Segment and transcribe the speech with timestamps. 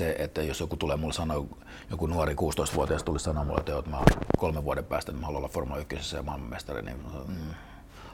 [0.00, 1.46] se, että jos joku tulee mulle sanoa,
[1.90, 3.98] joku nuori 16-vuotias tulisi sanoa mulle, että, että mä
[4.38, 7.54] kolmen vuoden päästä niin mä haluan olla Formula 1 ja maailmanmestari, niin mä mm,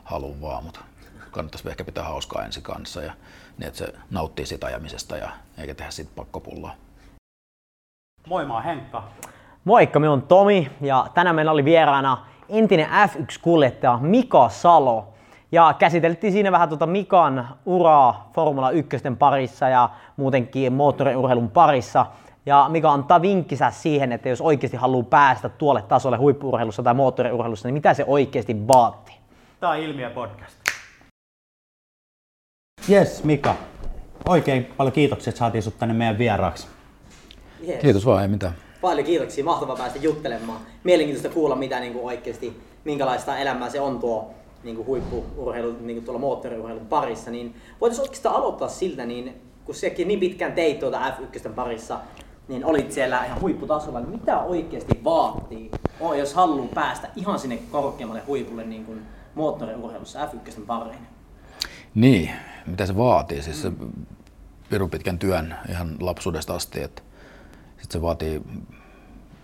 [0.04, 0.80] haluan vaan, mutta
[1.30, 3.12] kannattaisi ehkä pitää hauskaa ensi kanssa ja
[3.59, 6.75] niin, että se nauttii sitä ajamisesta ja eikä tehdä siitä pakkopullaa.
[8.27, 9.03] Moi, mä oon Henkka.
[9.64, 15.14] Moikka, me on Tomi ja tänään meillä oli vieraana entinen F1-kuljettaja Mika Salo.
[15.52, 22.06] Ja käsiteltiin siinä vähän tuota Mikan uraa Formula 1 parissa ja muutenkin moottoriurheilun parissa.
[22.46, 27.68] Ja Mika antaa vinkkisä siihen, että jos oikeasti haluaa päästä tuolle tasolle huippuurheilussa tai moottoriurheilussa,
[27.68, 29.14] niin mitä se oikeasti vaatii?
[29.60, 30.56] Tää on Ilmiö podcast.
[32.88, 33.54] Jes, Mika.
[34.28, 36.68] Oikein paljon kiitoksia, että saatiin sut tänne meidän vieraaksi.
[37.68, 37.80] Yes.
[37.80, 38.52] Kiitos vaan, ei mitään.
[38.80, 40.60] Paljon kiitoksia, mahtavaa päästä juttelemaan.
[40.84, 44.34] Mielenkiintoista kuulla, mitä niin kuin oikeasti, minkälaista elämää se on tuo
[44.66, 47.30] niin kuin huippuurheilu niin kuin tuolla moottoriurheilun parissa.
[47.30, 52.01] Niin voitaisiin oikeastaan aloittaa siltä, niin kun sekin niin pitkään teit tuota F1 parissa,
[52.48, 55.71] niin olit siellä ihan huipputasolla, niin mitä oikeasti vaatii,
[56.18, 59.02] jos haluaa päästä ihan sinne korkeammalle huipulle niin kuin
[59.35, 61.07] moottoriurheilussa F1 pariin?
[61.95, 62.30] Niin,
[62.66, 63.43] mitä se vaatii?
[63.43, 63.73] Siis se
[64.71, 67.03] pirun pitkän työn ihan lapsuudesta asti, että
[67.78, 68.43] sit se vaatii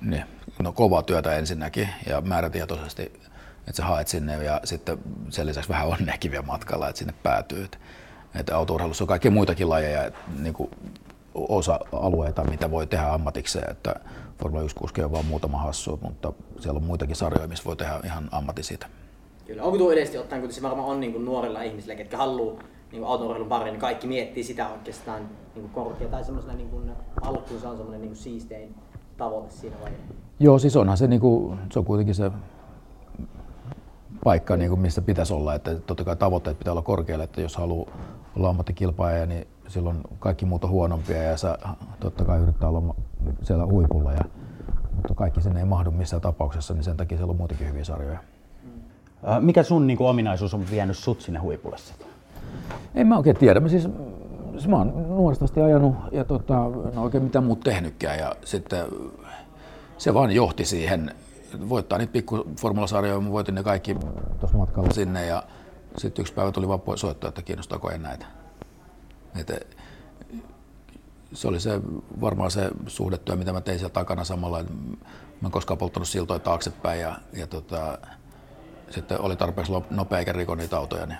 [0.00, 0.24] niin,
[0.62, 3.12] no, kovaa työtä ensinnäkin ja määrätietoisesti,
[3.68, 7.64] että sä haet sinne ja sitten sen lisäksi vähän onneakin vielä matkalla, että sinne päätyy.
[7.64, 7.78] Että,
[8.34, 10.70] että autourheilussa on kaikkia muitakin lajeja, että, niin kuin
[11.34, 13.94] osa-alueita, mitä voi tehdä ammatikseen, että
[14.38, 18.00] Formula 1 kuski on vain muutama hassu, mutta siellä on muitakin sarjoja, missä voi tehdä
[18.04, 18.86] ihan ammatti siitä.
[19.46, 19.62] Kyllä.
[19.62, 23.04] Onko tuo yleisesti ottaen, kun se varmaan on niin kuin nuorilla ihmisillä, ketkä haluaa niin
[23.04, 25.22] autourheilun pariin, niin kaikki miettii sitä oikeastaan
[25.54, 28.74] niin kuin korkea tai semmoisena niin kuin alkuun se on semmoinen niin kuin siistein
[29.16, 29.90] tavoite siinä vai?
[30.40, 32.30] Joo, siis onhan se, niin kuin, se on kuitenkin se
[34.24, 35.54] paikka, niin kuin missä pitäisi olla.
[35.54, 37.92] Että totta kai tavoitteet pitää olla korkealle, että jos haluaa
[38.36, 41.58] olla ammattikilpaaja, niin silloin kaikki muut on huonompia ja sä
[42.00, 42.94] totta kai yrittää olla
[43.42, 44.12] siellä huipulla.
[44.12, 44.24] Ja,
[44.94, 48.18] mutta kaikki sen ei mahdu missään tapauksessa, niin sen takia siellä on muitakin hyviä sarjoja.
[49.40, 52.06] Mikä sun niin kuin, ominaisuus on vienyt sut sinne huipulle sitten?
[52.94, 53.60] En mä oikein tiedä.
[53.60, 53.88] Mä, siis,
[54.50, 56.54] siis mä oon nuoresta asti ajanut ja tota,
[56.92, 58.18] en oikein mitään muuta tehnytkään.
[58.18, 58.86] Ja sitten
[59.98, 61.14] se vaan johti siihen.
[61.68, 63.96] Voittaa niitä pikku formulasarjoja, mä voitin ne kaikki
[64.40, 65.42] tuossa matkalla sinne ja
[65.96, 68.26] sitten yksi päivä tuli vappu soittaa, että kiinnostaako en näitä.
[69.40, 69.76] Et,
[71.32, 71.80] se oli se,
[72.20, 74.62] varmaan se suhdetyö, mitä mä tein siellä takana samalla.
[75.40, 77.98] Mä en koskaan polttanut siltoja taaksepäin ja, ja tota,
[78.90, 81.06] sitten oli tarpeeksi nopea eikä riko niitä autoja.
[81.06, 81.18] Niin.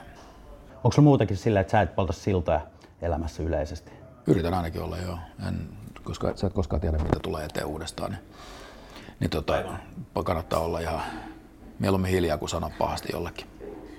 [0.76, 2.60] Onko se muutakin sillä, että sä et polta siltoja
[3.02, 3.92] elämässä yleisesti?
[4.26, 5.18] Yritän ainakin olla, joo.
[5.48, 5.68] En,
[6.04, 8.10] koska sä et koskaan tiedä, mitä tulee eteen uudestaan.
[8.10, 8.22] Niin,
[9.22, 9.62] niin tota,
[10.24, 11.00] kannattaa olla ihan
[11.78, 13.46] mieluummin hiljaa kuin sanoa pahasti jollekin.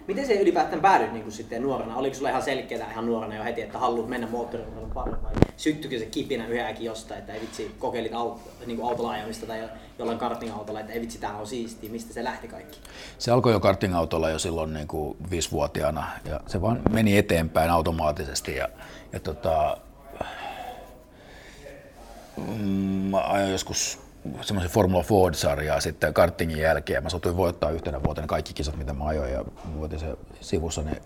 [0.07, 1.95] Miten se ylipäätään päädyit niin kuin sitten nuorena?
[1.95, 5.99] Oliko sulla ihan selkeää ihan nuorena jo heti, että haluat mennä moottoriurheilun pariin vai syttyykö
[5.99, 9.69] se kipinä yhäkin jostain, että ei vitsi kokeilit auto, niin kuin autolla ajamista tai
[9.99, 12.79] jollain karting-autolla, että ei vitsi tää on siistiä, mistä se lähti kaikki?
[13.17, 18.55] Se alkoi jo karting-autolla jo silloin niin kuin viisivuotiaana ja se vaan meni eteenpäin automaattisesti
[18.55, 18.67] ja,
[19.13, 19.77] ja tota,
[22.37, 22.63] mm,
[23.11, 24.03] mä ajoin joskus
[24.41, 27.03] semmoisen Formula Ford-sarjaa sitten kartingin jälkeen.
[27.03, 29.45] Mä satuin voittaa yhtenä vuotena kaikki kisat, mitä mä ajoin ja
[29.77, 31.01] voitin se sivussa niin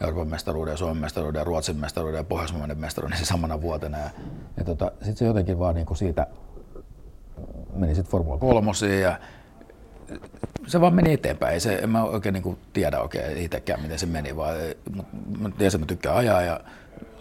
[0.00, 3.98] Euroopan mestaruuden ja Suomen mestaruuden ja Ruotsin mestaruuden ja Pohjoismaiden mestaruuden niin samana vuotena.
[3.98, 4.10] Ja,
[4.56, 6.26] ja tota, sitten se jotenkin vaan niin kuin siitä
[7.74, 8.70] meni sitten Formula 3
[9.00, 9.18] ja
[10.66, 11.54] se vaan meni eteenpäin.
[11.54, 14.56] Ei se, en mä oikein niin kuin tiedä oikein itsekään, miten se meni, vaan
[15.38, 16.60] mä tiesin, että mä tykkään ajaa ja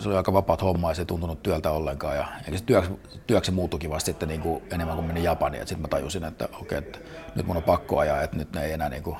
[0.04, 2.16] se oli aika vapaat homma ja se ei tuntunut työltä ollenkaan.
[2.16, 2.92] Ja, eli se työksi,
[3.28, 5.68] työksi muuttukin vasta sitten niin kuin enemmän kuin meni Japaniin.
[5.68, 7.00] Sitten mä tajusin, että okei, että
[7.36, 9.18] nyt mun on pakko ajaa, että nyt ne ei enää niin kuin,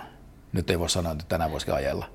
[0.54, 2.06] nyt ei voi sanoa, että tänään voisikin ajella.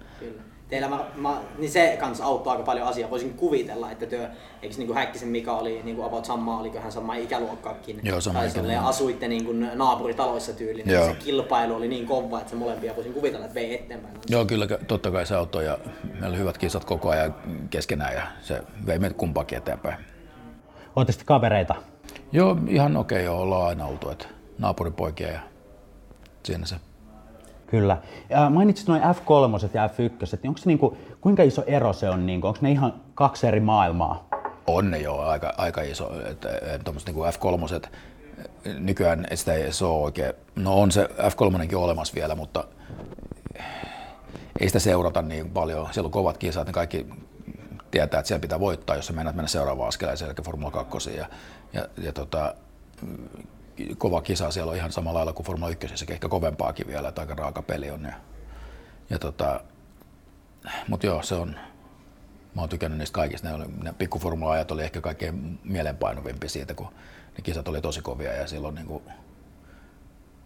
[0.68, 3.10] Teillä mä, mä, niin se kanssa auttoi aika paljon asiaa.
[3.10, 4.28] Voisin kuvitella, että työ,
[4.62, 8.00] eikö niin kuin Häkkisen Mika oli niin kuin about sama, oliko hän sama ikäluokkaakin.
[8.02, 8.72] Joo, sama ikäinen.
[8.72, 12.96] Ja asuitte niin kuin naapuritaloissa tyyliin, niin se kilpailu oli niin kova, että se molempia
[12.96, 14.14] voisin kuvitella, että vei eteenpäin.
[14.28, 17.34] Joo, kyllä totta kai se auttoi ja meillä oli hyvät kisat koko ajan
[17.70, 19.96] keskenään ja se vei meitä kumpaakin eteenpäin.
[20.96, 21.74] Olette sitten kavereita?
[22.32, 24.26] Joo, ihan okei, okay, ollaan aina oltu, että
[24.58, 25.40] naapuripoikia ja
[26.42, 26.76] siinä se.
[27.70, 27.96] Kyllä.
[28.30, 32.26] Ja mainitsit noin F3 ja F1, niin onko se niinku, kuinka iso ero se on?
[32.26, 34.28] Niinku, onko ne ihan kaksi eri maailmaa?
[34.66, 36.10] On ne jo aika, aika iso.
[36.30, 36.48] Että,
[37.06, 37.88] niinku F3
[38.78, 40.32] nykyään sitä ei se ole oikein.
[40.56, 42.64] No on se F3 olemassa vielä, mutta
[44.60, 45.88] ei sitä seurata niin paljon.
[45.92, 47.06] Siellä on kovat kisat, ne kaikki
[47.90, 51.16] tietää, että siellä pitää voittaa, jos sä mennä seuraavaan askeleeseen, eli Formula 2.
[51.16, 51.26] Ja,
[51.72, 52.54] ja, ja tota,
[53.98, 57.34] kova kisa siellä on ihan samalla lailla kuin Formula 1, ehkä kovempaakin vielä, että aika
[57.34, 58.02] raaka peli on.
[58.02, 58.14] Ja,
[59.10, 59.60] ja tota,
[60.88, 61.48] mutta joo, se on,
[62.54, 63.48] mä oon tykännyt niistä kaikista.
[63.48, 66.86] Ne, oli, ne pikkuformula-ajat oli ehkä kaikkein mielenpainuvimpi siitä, kun
[67.36, 69.02] ne kisat oli tosi kovia ja silloin niin kuin,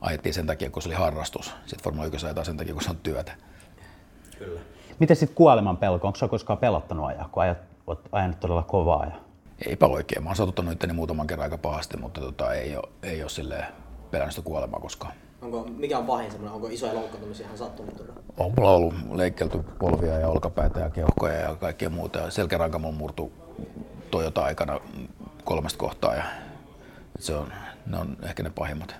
[0.00, 1.54] ajettiin sen takia, kun se oli harrastus.
[1.66, 3.32] Sitten Formula 1 ajetaan sen takia, kun se on työtä.
[4.38, 4.60] Kyllä.
[4.98, 6.06] Miten sitten kuoleman pelko?
[6.06, 9.04] Onko se koskaan pelottanut ajaa, kun ajat, oot ajanut todella kovaa?
[9.04, 9.31] Ja...
[9.66, 10.22] Eipä oikein.
[10.22, 13.66] Mä oon satuttanut itteni muutaman kerran aika pahasti, mutta tota, ei, ole, ei ole silleen
[14.10, 15.12] pelännyt sitä kuolemaa koskaan.
[15.42, 18.02] Onko, mikä on pahin semmoinen, onko isoja loukkaantumisia ihan sattunut?
[18.38, 22.18] On mulla ollut leikkelty polvia ja olkapäitä ja keuhkoja ja kaikkea muuta.
[22.18, 23.32] Ja selkäranka mun murtu
[24.10, 24.80] Toyota-aikana
[25.44, 26.24] kolmesta kohtaa ja
[27.18, 27.52] se on,
[27.86, 28.94] ne on ehkä ne pahimmat.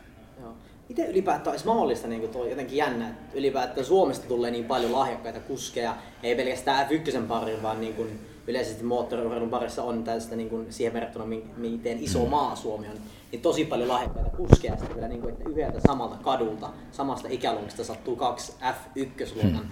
[0.89, 5.41] Miten ylipäätään olisi mahdollista, niin tuo jotenkin jännä, että ylipäätään Suomesta tulee niin paljon lahjakkaita
[5.41, 10.73] kuskeja, ei pelkästään F1 pariin, vaan niin kuin yleisesti moottoriurheilun parissa on tästä niin kuin
[10.73, 12.95] siihen verrattuna, miten iso maa Suomi on,
[13.33, 17.85] niin tosi paljon lahjakkaita kuskeja sitten vielä niin kuin, että yhdeltä samalta kadulta, samasta ikäluokasta
[17.85, 19.69] sattuu kaksi F1-luokan hmm.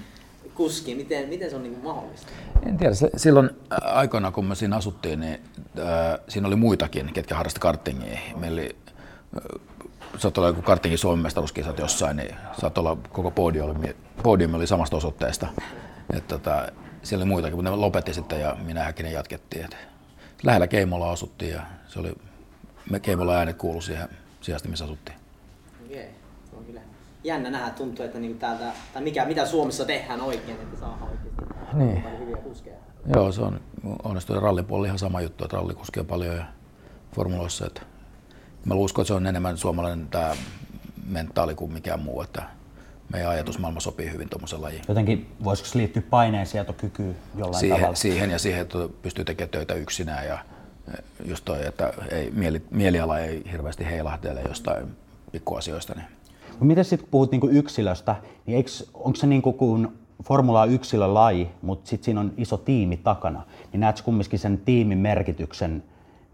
[0.55, 0.95] kuski.
[0.95, 2.33] Miten, miten se on niin kuin mahdollista?
[2.67, 2.95] En tiedä.
[3.17, 5.41] Silloin aikoina, kun me siinä asuttiin, niin
[5.79, 8.19] äh, siinä oli muitakin, ketkä harrastivat kartingia.
[8.37, 8.77] Meillä oli
[10.19, 14.97] saattoi olla joku kartingin Suomen mestaruuskisat jossain, niin saattoi olla koko podiumi, podiumi oli samasta
[14.97, 15.47] osoitteesta.
[16.13, 16.69] että tota,
[17.03, 19.65] siellä oli muitakin, mutta ne lopetti sitten ja minä Häkinen jatkettiin.
[19.65, 19.77] Et
[20.43, 22.13] lähellä Keimola asuttiin ja se oli,
[22.91, 24.09] me Keimola äänet kuului siihen
[24.41, 25.19] sijasta, missä asuttiin.
[26.51, 26.81] Se on kyllä
[27.25, 31.31] jännä nähdä, tuntuu, että niinku täältä, tai mikä, mitä Suomessa tehdään oikein, että saadaan oikeasti
[31.73, 32.03] niin.
[32.03, 32.77] paljon hyviä kuskeja.
[33.15, 33.61] Joo, se on
[34.03, 36.45] onnistunut rallipuolella ihan sama juttu, että rallikuskia paljon ja
[37.15, 37.67] formuloissa.
[37.67, 37.81] Että
[38.65, 40.37] mä uskon, että se on enemmän suomalainen tämä
[41.07, 42.43] mentaali kuin mikään muu, että
[43.13, 44.83] meidän ajatusmaailma sopii hyvin tuommoisen lajiin.
[44.89, 47.97] Jotenkin voisiko se liittyä paineensietokykyyn jollain siihen, tavalla?
[47.97, 50.39] Siihen ja siihen, että pystyy tekemään töitä yksinään ja
[51.25, 54.87] just toi, että ei, mieli, mieliala ei hirveästi heilahtele jostain
[55.33, 55.95] pikkuasioista.
[55.95, 56.07] Niin.
[56.61, 58.17] No miten sitten kun puhut niinku yksilöstä,
[58.47, 59.93] niin eikö, onko se niin kuin kun
[60.25, 63.43] Formula on yksilölaji, mutta sitten siinä on iso tiimi takana,
[63.73, 65.83] niin näetkö kumminkin sen tiimin merkityksen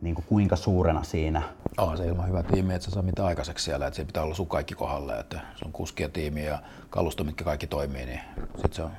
[0.06, 1.42] niin kuin kuinka suurena siinä?
[1.78, 4.34] On se ilman hyvä tiimi, että sä saa mitään aikaiseksi siellä, että se pitää olla
[4.34, 6.58] sun kaikki kohdalle, että se on kuskia tiimi ja
[6.90, 8.20] kalusto, mitkä kaikki toimii, niin
[8.62, 8.90] sit se on.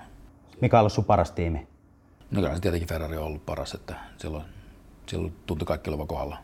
[0.61, 1.67] Mikä on ollut sun paras tiimi?
[2.31, 4.43] No kyllä se tietenkin Ferrari on ollut paras, että silloin,
[5.05, 6.37] silloin tuntui kaikki olevan kohdalla.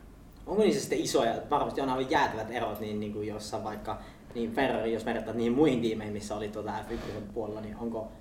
[0.47, 3.99] Onko niissä sitten isoja, varmasti on aivan jäätävät erot, niin, niin kuin jossain vaikka
[4.35, 8.11] niin Ferrari, jos verrataan niihin muihin tiimeihin, missä oli tuota F1 puolella, niin onko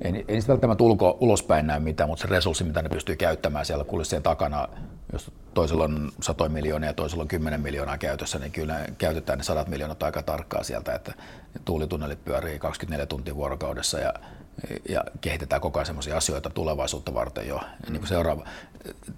[0.00, 3.66] ei, ei niistä välttämättä ulko, ulospäin näy mitään, mutta se resurssi, mitä ne pystyy käyttämään
[3.66, 4.68] siellä kulissien takana,
[5.12, 9.44] jos toisella on satoja miljoonia ja toisella on kymmenen miljoonaa käytössä, niin kyllä käytetään ne
[9.44, 11.14] sadat miljoonat aika tarkkaa sieltä, että
[11.64, 14.14] tuulitunnelit pyörii 24 tuntia vuorokaudessa ja,
[14.88, 17.56] ja kehitetään koko ajan sellaisia asioita tulevaisuutta varten jo.
[17.56, 17.92] Mm.
[17.92, 18.44] Niin kuin seuraava,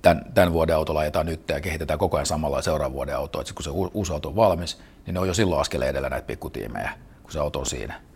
[0.03, 3.65] tämän, tämän vuoden autolla ajetaan nyt ja kehitetään koko ajan samalla seuraavan vuoden autoa, kun
[3.65, 6.93] se uusi auto on valmis, niin ne on jo silloin askel edellä näitä pikkutiimejä,
[7.23, 8.10] kun se auto on siinä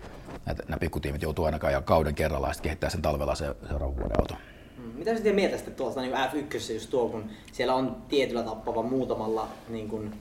[0.46, 4.20] näitä, nämä pikkutiimit joutuu ainakaan ja kauden kerrallaan sitten kehittää sen talvella se seuraavan vuoden
[4.20, 4.34] auto.
[4.78, 8.82] Mm, mitä sitten mieltä sitten tuosta niin F1 just tuo, kun siellä on tietyllä tappava
[8.82, 10.12] muutamalla niin kuin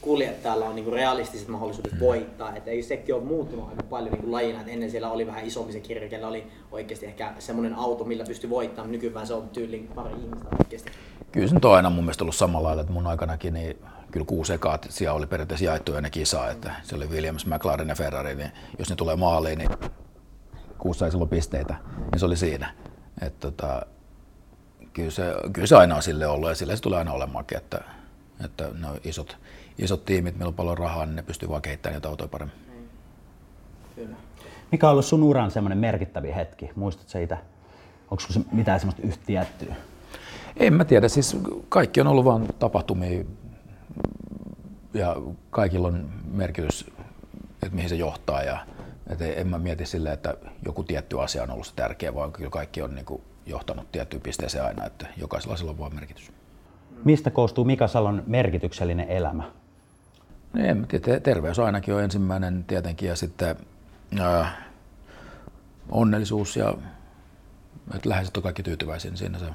[0.00, 2.00] kuljettajalla on niin kuin realistiset mahdollisuudet mm.
[2.00, 2.56] voittaa.
[2.56, 4.60] Että ei sekin ole muuttunut aika paljon niin lajina.
[4.60, 8.24] että ennen siellä oli vähän isompi se kirja, kellä oli oikeasti ehkä semmoinen auto, millä
[8.24, 8.92] pystyi voittamaan.
[8.92, 10.90] Nykyään se on tyyliin pari ihmistä oikeasti.
[11.32, 13.76] Kyllä se on aina mun mielestä ollut samalla lailla, että mun aikanakin niin
[14.10, 17.94] kyllä kuusi ekaat siellä oli periaatteessa jaettu ennen kisaa, että se oli Williams, McLaren ja
[17.94, 19.70] Ferrari, niin jos ne tulee maaliin, niin
[20.78, 21.74] kuusi sai silloin pisteitä,
[22.12, 22.74] niin se oli siinä.
[23.22, 23.82] Et tota,
[24.92, 27.80] kyllä, se, kyllä se aina on sille ollut ja sille se tulee aina olemaankin, että,
[28.44, 29.36] että ne on isot,
[29.78, 32.56] isot tiimit, meillä on paljon rahaa, niin ne pystyy vaan kehittämään niitä autoja paremmin.
[33.94, 34.16] Kyllä.
[34.72, 36.70] Mikä on ollut sun uran semmoinen merkittävä hetki?
[36.76, 37.38] Muistatko siitä?
[38.10, 39.74] Onko se mitään semmoista yhtiättyä?
[40.56, 41.36] En mä tiedä, siis
[41.68, 43.24] kaikki on ollut vain tapahtumia
[44.94, 45.16] ja
[45.50, 46.90] kaikilla on merkitys,
[47.62, 48.42] että mihin se johtaa.
[48.42, 48.66] Ja,
[49.06, 52.50] että en mä mieti silleen, että joku tietty asia on ollut se tärkeä, vaan kyllä
[52.50, 56.32] kaikki on niin kuin johtanut tiettyyn pisteeseen aina, että jokaisella sillä on vaan merkitys.
[57.04, 59.42] Mistä koostuu Mika Salon merkityksellinen elämä?
[60.52, 63.56] No en tiedä, terveys ainakin on ensimmäinen tietenkin ja sitten
[64.20, 64.62] ää,
[65.90, 66.74] onnellisuus ja
[67.94, 69.54] että läheiset on kaikki tyytyväisiä, niin siinä se on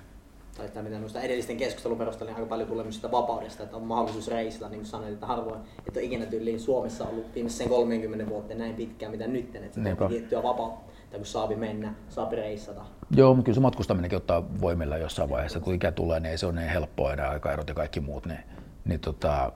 [0.58, 3.78] tai sitä, mitä noista edellisten keskustelun perusteella niin aika paljon tulee myös sitä vapaudesta, että
[3.78, 7.70] on mahdollisuus reisata, niin kuin sanoit, että harvoin, että on ikinä tyyliin Suomessa ollut viimeisen
[7.70, 12.36] 30 vuotta näin pitkään, mitä nyt, että se on tiettyä vapautta, kun saapi mennä, saapi
[12.36, 12.82] reissata.
[13.12, 16.46] Joo, mutta kyllä se matkustaminenkin ottaa voimilla jossain vaiheessa, kun ikä tulee, niin ei se
[16.46, 18.40] ole niin helppoa enää aikaerot ja kaikki muut, niin,
[18.86, 19.52] niin tota,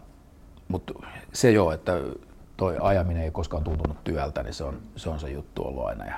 [0.67, 0.93] mutta
[1.33, 2.01] se joo, että
[2.57, 6.05] toi ajaminen ei koskaan tuntunut työltä, niin se on se, on se juttu ollut aina.
[6.05, 6.15] Ja...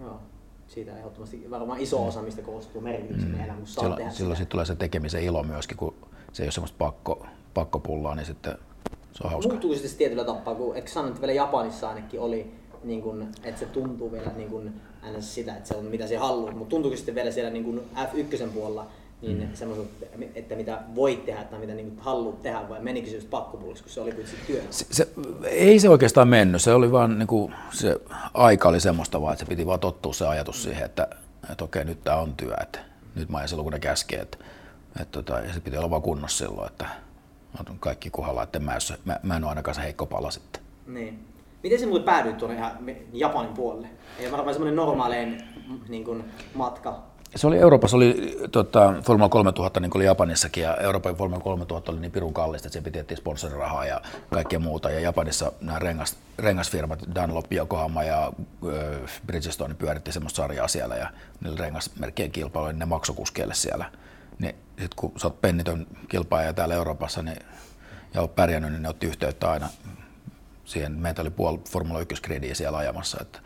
[0.00, 0.20] Joo
[0.68, 3.40] siitä ehdottomasti varmaan iso osa, mistä koostuu merkityksen mm.
[3.40, 5.94] elämä, kun silloin, silloin sitten tulee se tekemisen ilo myöskin, kun
[6.32, 8.58] se ei ole semmoista pakko, pakkopullaa, niin sitten
[9.12, 9.52] se on hauska.
[9.52, 12.52] Muuttuu sitten tietyllä tapaa, kun eikö sanonut, että vielä Japanissa ainakin oli,
[12.84, 14.72] niin kun, että se tuntuu vielä niin kun,
[15.20, 18.48] sitä, että se on mitä se haluaa, mutta tuntuuko sitten vielä siellä niin kun F1
[18.54, 18.86] puolella
[19.22, 19.54] niin mm.
[19.54, 19.88] semmoiset,
[20.34, 23.92] että mitä voit tehdä tai mitä niin haluat tehdä vai menikö se just pakkopuoliksi, kun
[23.92, 24.62] se oli kuitenkin työ?
[24.70, 25.08] Se, se,
[25.44, 27.96] ei se oikeastaan mennyt, se oli vaan niin kuin, se
[28.34, 31.08] aika oli semmoista vaan, että se piti vaan tottua se ajatus siihen, että,
[31.50, 32.78] että okei nyt tämä on työ, että
[33.14, 34.38] nyt mä en silloin kun ne käskee, että,
[35.00, 36.86] että, tota, ja se piti olla vaan kunnossa silloin, että
[37.70, 40.62] on kaikki kohdalla, että mä, mä, mä en ole ainakaan se heikko pala sitten.
[40.86, 41.24] Niin.
[41.62, 42.78] Miten se muuten päädyit tuonne ihan
[43.12, 43.88] Japanin puolelle?
[44.18, 45.42] Ei varmaan semmoinen normaalein
[45.88, 47.07] niin kuin, matka.
[47.36, 51.92] Se oli Euroopassa oli tota, Formula 3000 niin kuin oli Japanissakin ja Euroopan Formula 3000
[51.92, 54.90] oli niin pirun kallista, että se piti etsiä sponsorirahaa ja kaikkea muuta.
[54.90, 61.10] Ja Japanissa nämä rengas, rengasfirmat Dunlop, Yokohama ja äh, Bridgestone pyöritti semmoista sarjaa siellä ja
[61.40, 63.92] niillä rengasmerkkien kilpailuilla niin ne maksokuskeille siellä.
[64.38, 67.38] Niin sit kun sä oot pennitön kilpaaja täällä Euroopassa niin,
[68.14, 69.68] ja oot pärjännyt, niin ne otti yhteyttä aina
[70.64, 70.92] siihen.
[70.92, 73.18] Meitä oli puoli Formula 1 gridiä siellä ajamassa.
[73.20, 73.38] Että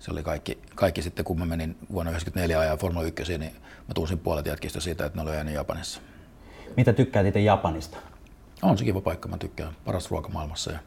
[0.00, 3.52] se oli kaikki, kaikki sitten, kun mä menin vuonna 1994 ajaa Formula 1, niin
[3.88, 6.00] mä tunsin puolet jätkistä siitä, että ne oli jäänyt Japanissa.
[6.76, 7.96] Mitä tykkäät itse Japanista?
[8.62, 9.72] On se kiva paikka, mä tykkään.
[9.84, 10.72] Paras ruoka maailmassa.
[10.72, 10.78] Ja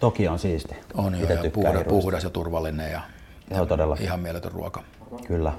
[0.00, 0.76] Toki on siisti.
[0.94, 3.00] on jo, ja puhdas, puhdas, ja turvallinen ja,
[3.50, 3.96] Joo, todella.
[4.00, 4.82] ihan mieletön ruoka.
[5.26, 5.52] Kyllä.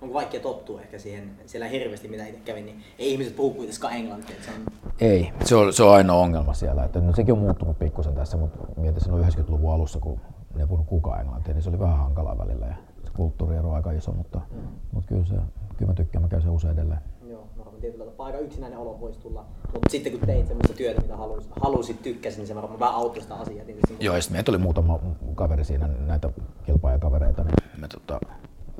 [0.00, 3.92] Onko vaikea tottua ehkä siihen, siellä hirveästi mitä itse kävin, niin ei ihmiset puhu kuitenkaan
[3.92, 4.36] englantia.
[4.44, 4.90] Se on...
[5.00, 6.84] Ei, se on, se on ainoa ongelma siellä.
[6.84, 10.20] Että, no, sekin on muuttunut pikkusen tässä, mutta mietin silloin 90-luvun alussa, kun
[10.54, 13.92] ne puhunut kukaan englantia, niin se oli vähän hankalaa välillä ja se kulttuuriero on aika
[13.92, 14.68] iso, mutta, mm.
[14.92, 15.34] mutta kyllä, se,
[15.76, 17.00] kyllä mä tykkään, mä käyn sen usein edelleen.
[17.26, 21.00] Joo, varmaan tietyllä tapaa aika yksinäinen olo voisi tulla, mutta sitten kun teit semmoista työtä,
[21.00, 23.64] mitä halusit, halusit tykkäsit, niin se varmaan vähän auttoi sitä asiaa.
[23.64, 23.96] Tietysti.
[24.00, 24.98] Joo, ja sitten meitä oli muutama
[25.34, 26.32] kaveri siinä, näitä
[26.66, 28.20] kilpailijakavereita, niin me tota,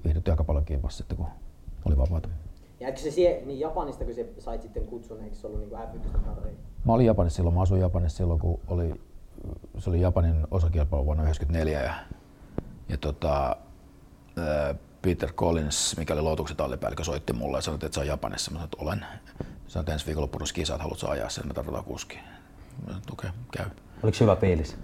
[0.05, 1.27] viihdyttiin aika paljon kilpassa sitten, kun
[1.85, 2.29] oli vapaata.
[2.81, 6.19] Ja eikö se sie, niin Japanista, kun sait sitten kutsun, eikö se ollut niin F1
[6.85, 8.95] Mä olin Japanissa silloin, mä asuin Japanissa silloin, kun oli
[9.79, 11.95] se oli Japanin osakilpailu vuonna 1994 ja,
[12.89, 13.57] ja tota,
[15.03, 18.51] Peter Collins, mikä oli Lotuksen tallipäällikkö, soitti mulle ja sanoi, että se on Japanissa.
[18.51, 19.07] Mä sanoin, että olen.
[19.69, 22.17] Sanoin, että ensi viikonloppuna kisat, haluatko ajaa sen, me tarvitaan kuski.
[22.17, 22.23] Mä
[22.87, 23.67] sanoin, että okei, okay, käy.
[24.03, 24.77] Oliko hyvä fiilis?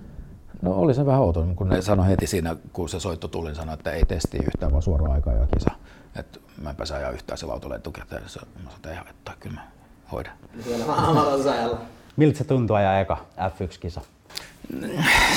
[0.62, 3.56] No oli se vähän outo, kun ne sanoi heti siinä, kun se soitto tuli, niin
[3.56, 5.70] sanoi, että ei testi yhtään, vaan suoraan aikaa ja kisa.
[6.16, 8.22] Että mä en pääse ajaa yhtään sillä autolla etukäteen.
[8.22, 9.66] Mä sanoin, että ei haittaa, kyllä mä
[10.12, 10.32] hoidan.
[10.60, 11.78] Siellä vaan
[12.16, 14.00] Miltä se tuntui ajaa eka F1-kisa?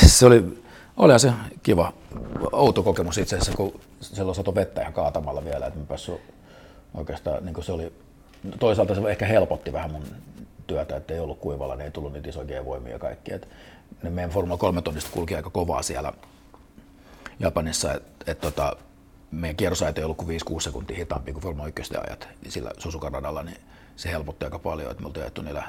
[0.05, 0.63] Se oli,
[0.97, 1.31] oli se
[1.63, 1.93] kiva,
[2.51, 6.21] outo kokemus itse asiassa, kun silloin satoi vettä ihan kaatamalla vielä, että mä päässyt
[6.93, 7.93] oikeastaan, niin se oli,
[8.59, 10.03] toisaalta se ehkä helpotti vähän mun
[10.67, 13.33] työtä, että ei ollut kuivalla, niin ei tullut niitä isoja voimia ja kaikki.
[13.33, 13.47] Et
[14.03, 16.13] ne meidän Formula 3 tonnista kulki aika kovaa siellä
[17.39, 18.75] Japanissa, että et, tota,
[19.31, 23.43] meidän kierrosajat ei ollut kuin 5-6 sekuntia hitaampi kuin Formula 1 ajat sillä Susukan radalla,
[23.43, 23.57] niin
[23.95, 25.63] se helpotti aika paljon, että me oltiin ajettu niillä,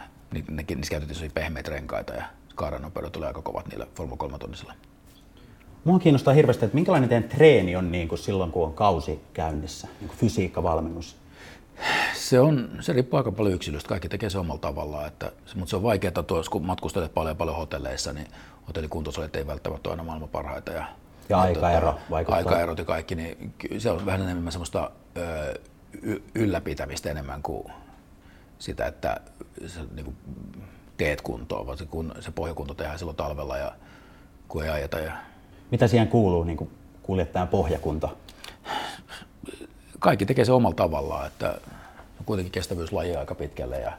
[0.77, 2.25] niissä käytettiin pehmeitä renkaita ja
[2.55, 4.75] kaaranopeudet oli aika kovat niillä Formula 3 tonnisilla.
[5.85, 9.89] Mua kiinnostaa hirveästi, että minkälainen teidän treeni on niin kuin silloin, kun on kausi käynnissä,
[10.01, 11.17] niin kuin fysiikkavalmennus?
[12.15, 15.77] Se, on, se riippuu aika paljon yksilöstä, kaikki tekee se omalla tavallaan, että, mutta se
[15.77, 18.27] on vaikeaa, tuossa, kun matkustelet paljon paljon hotelleissa, niin
[18.69, 20.73] hotellikuntosalit ei välttämättä ole aina maailman parhaita.
[20.73, 20.85] Ja,
[21.29, 22.39] ja aikaero tuota, vaikuttaa.
[22.39, 25.59] Aikaerot ja kaikki, niin se on vähän enemmän semmoista ö,
[26.35, 27.73] ylläpitämistä enemmän kuin
[28.59, 29.21] sitä, että
[29.67, 30.17] se, niin kuin,
[31.01, 33.73] teet kuntoon, vaan se, kun, se pohjakunto tehdään silloin talvella ja
[34.49, 34.99] kun ei ajeta.
[34.99, 35.13] Ja...
[35.71, 36.71] Mitä siihen kuuluu niin kuin
[37.03, 38.19] kuljettajan pohjakunto?
[39.99, 41.49] Kaikki tekee se omalla tavallaan, että
[42.19, 43.93] on kuitenkin kestävyyslaji aika pitkälle ja,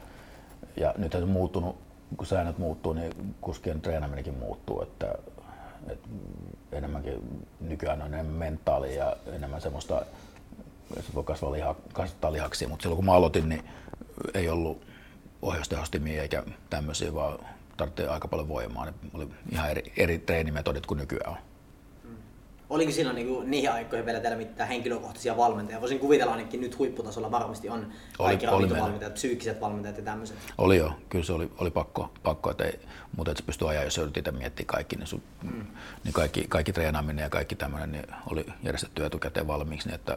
[0.76, 1.76] ja nyt on muuttunut,
[2.16, 5.14] kun säännöt muuttuu, niin kuskien treenaminenkin muuttuu, että,
[5.88, 6.08] että
[6.72, 10.02] enemmänkin nykyään on enemmän mentaali ja enemmän semmoista,
[10.96, 13.64] että voi kasvaa liha, kasvattaa lihaksia, mutta silloin kun mä aloitin, niin
[14.34, 14.91] ei ollut
[15.42, 17.38] ohjaustehostimia eikä tämmöisiä, vaan
[17.76, 18.84] tarvitsee aika paljon voimaa.
[18.84, 21.36] Ne oli ihan eri, eri treenimetodit kuin nykyään on.
[22.04, 22.16] Mm.
[22.70, 25.80] Oliko silloin niin kuin, niihin aikoihin vielä teillä mitään henkilökohtaisia valmentajia?
[25.80, 30.36] Voisin kuvitella ainakin nyt huipputasolla varmasti on kaikki oli, ravintovalmentajat, psyykkiset valmentajat ja tämmöiset.
[30.58, 32.80] Oli jo, kyllä se oli, oli pakko, pakko että ei,
[33.16, 35.66] mutta et se pystyi ajaa, jos joudut itse miettimään kaikki, niin, sun, mm.
[36.04, 40.16] niin kaikki, kaikki treenaaminen ja kaikki tämmöinen niin oli järjestetty etukäteen valmiiksi, niin että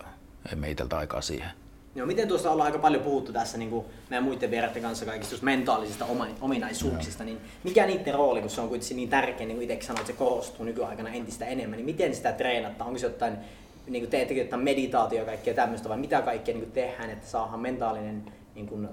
[0.52, 1.50] emme itseltä aikaa siihen.
[1.96, 5.46] Joo, miten tuosta ollaan aika paljon puhuttu tässä niin kuin meidän muiden vieraiden kanssa kaikista
[5.46, 6.06] mentaalisista
[6.42, 7.26] ominaisuuksista, Joo.
[7.26, 10.12] niin mikä niiden rooli, kun se on kuitenkin niin tärkeä, niin kuin itse sanoit, että
[10.12, 12.88] se korostuu nykyaikana entistä enemmän, niin miten sitä treenataan?
[12.88, 13.38] Onko se jotain,
[13.88, 17.28] niin kuin teettekö jotain meditaatio ja kaikkea tämmöistä, vai mitä kaikkea niin kuin tehdään, että
[17.28, 18.24] saadaan mentaalinen
[18.56, 18.88] niin kuin,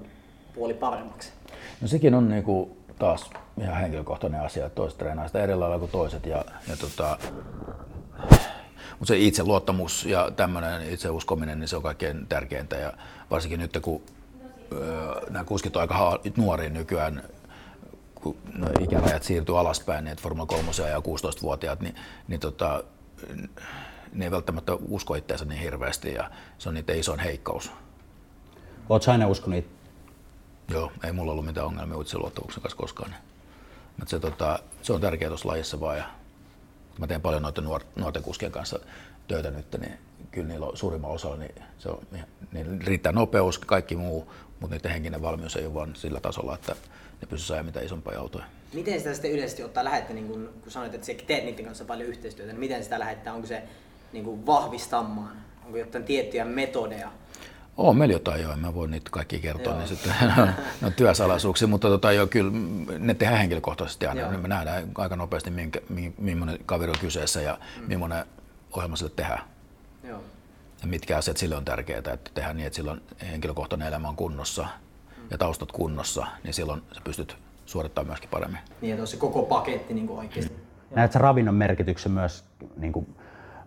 [0.55, 1.33] puoli paremmaksi?
[1.81, 3.31] No sekin on niin kuin, taas
[3.61, 7.19] ihan henkilökohtainen asia, että toiset treenaa sitä eri lailla kuin toiset ja, ja tota,
[8.99, 12.77] mutta se itseluottamus ja tämmöinen itseuskominen, niin se on kaikkein tärkeintä.
[12.77, 12.93] Ja
[13.31, 14.03] varsinkin nyt, kun
[14.73, 17.23] öö, nämä kuskit on aika nuoria nykyään,
[18.15, 21.95] kun no, ikärajat siirtyy alaspäin, niin että Formula 3 ja 16-vuotiaat, niin,
[22.29, 22.85] niin tota,
[24.13, 27.71] ne ei välttämättä usko itseänsä niin hirveästi ja se on niiden isoin heikkous.
[28.89, 29.83] Oletko aina uskonut it-
[30.69, 33.15] Joo, ei mulla ollut mitään ongelmia itseluottamuksen kanssa koskaan.
[33.97, 35.99] Mutta se, tota, se on tärkeää tuossa lajissa vaan.
[35.99, 36.05] Ja
[36.99, 38.79] mä teen paljon noiden nuor- nuorten kuskien kanssa
[39.29, 39.99] töitä nyt, niin
[40.31, 42.07] kyllä niillä on suurimmalla osalla niin se on,
[42.53, 46.77] niin riittää nopeus, kaikki muu, mutta niiden henkinen valmius ei ole vaan sillä tasolla, että
[47.21, 48.45] ne pystyisi ajaa mitään isompia autoja.
[48.73, 52.09] Miten sitä sitten yleisesti ottaa lähette, niin kun, kun sanoit, että teet niiden kanssa paljon
[52.09, 53.63] yhteistyötä, niin miten sitä lähettää, onko se
[54.13, 57.13] niin kuin vahvistamaan, onko jotain tiettyjä metodeja?
[57.77, 59.79] On meillä jotain joo, mä voi niitä kaikki kertoa, Joo.
[59.79, 60.15] niin sitten
[60.81, 62.53] ne on työsalaisuuksia, mutta tota, joo, kyllä
[62.99, 64.21] ne tehdään henkilökohtaisesti aina.
[64.21, 64.31] Joo.
[64.31, 67.89] Niin me nähdään aika nopeasti, minkä, mi, millainen kaveri on kyseessä ja mm.
[67.89, 68.25] millainen
[68.73, 69.43] ohjelma sille tehdään.
[70.05, 70.23] Joo.
[70.83, 73.01] Ja mitkä asiat sille on tärkeää, että tehdään niin, että silloin
[73.31, 74.67] henkilökohtainen elämä on kunnossa
[75.31, 77.37] ja taustat kunnossa, niin silloin sä pystyt
[77.67, 78.61] suorittamaan myöskin paremmin.
[78.81, 80.57] Niin, että on se koko paketti niin oikeasti.
[80.91, 82.45] Näet sä ravinnon merkityksen myös
[82.77, 83.17] niin kuin,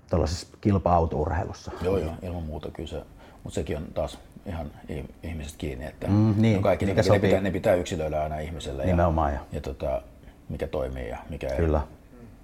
[0.09, 1.71] tuollaisessa kilpa-autourheilussa?
[1.81, 3.01] Joo, joo, ilman muuta kyllä se,
[3.45, 7.01] mutta sekin on taas ihan i- ihmisestä kiinni, että Mm, niin, ne kaikki mikä ne,
[7.01, 7.19] ne, sopii.
[7.21, 9.45] pitää, ne pitää yksilöidä aina ihmiselle Nimenomaan, ja, joo.
[9.51, 10.01] ja tota,
[10.49, 11.57] mikä toimii ja mikä ei.
[11.57, 11.81] Kyllä.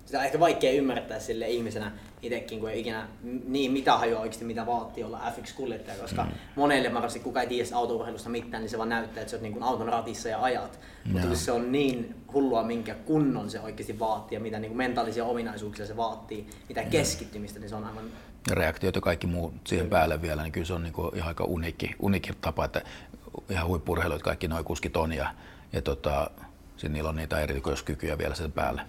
[0.06, 1.92] Sitä on ehkä vaikea ymmärtää sille ihmisenä
[2.22, 3.08] itsekin, kun ei ikinä
[3.48, 6.30] niin mitä hajua oikeasti mitä vaatii olla FX-kuljettaja, koska mm.
[6.56, 9.54] monelle varmasti kuka ei tiedä autourheilusta mitään, niin se vaan näyttää, että sä oot niin
[9.54, 10.80] kuin auton ratissa ja ajat.
[11.12, 14.78] Mutta kun se on niin hullua, minkä kunnon se oikeasti vaatii ja mitä niin kuin
[14.78, 18.04] mentaalisia ominaisuuksia se vaatii, mitä keskittymistä, niin se on aivan
[18.50, 21.28] ja reaktiot ja kaikki muu siihen päälle vielä, niin kyllä se on niin kuin ihan
[21.28, 22.82] aika uniikki, uniikki tapa, että
[23.50, 25.34] ihan huippurheilut kaikki noin kuskit on ja,
[25.74, 26.32] ja tota,
[26.90, 28.82] niillä on niitä erikoiskykyjä vielä sen päälle.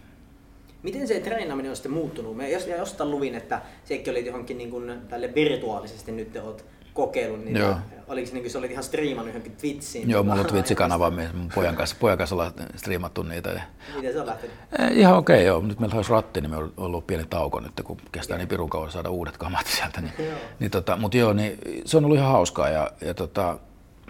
[0.82, 2.37] Miten se treenaaminen on sitten muuttunut?
[2.37, 6.64] Mä jos, jostain luvin, että sekin oli johonkin niin kuin, tälle virtuaalisesti nyt oot
[6.95, 7.59] kokeillut niitä.
[7.59, 7.77] Joo.
[8.09, 10.11] Oliko se niin kuin se olit ihan striimannut johonkin Twitchiin?
[10.11, 13.61] Joo, mulla on Twitch-kanava, missä mun pojan kanssa, pojan kanssa ollaan striimattu niitä.
[13.97, 14.57] Miten se on lähtenyt?
[14.79, 15.61] Eh, Ihan okei, okay, joo.
[15.61, 18.71] Nyt meillä olisi ratti, niin me on ollut pieni tauko nyt, kun kestää niin pirun
[18.71, 20.01] kauan saada uudet kamat sieltä.
[20.01, 20.39] Niin, Joo.
[20.61, 23.59] niin tota, mutta joo, niin se on ollut ihan hauskaa ja, ja tota,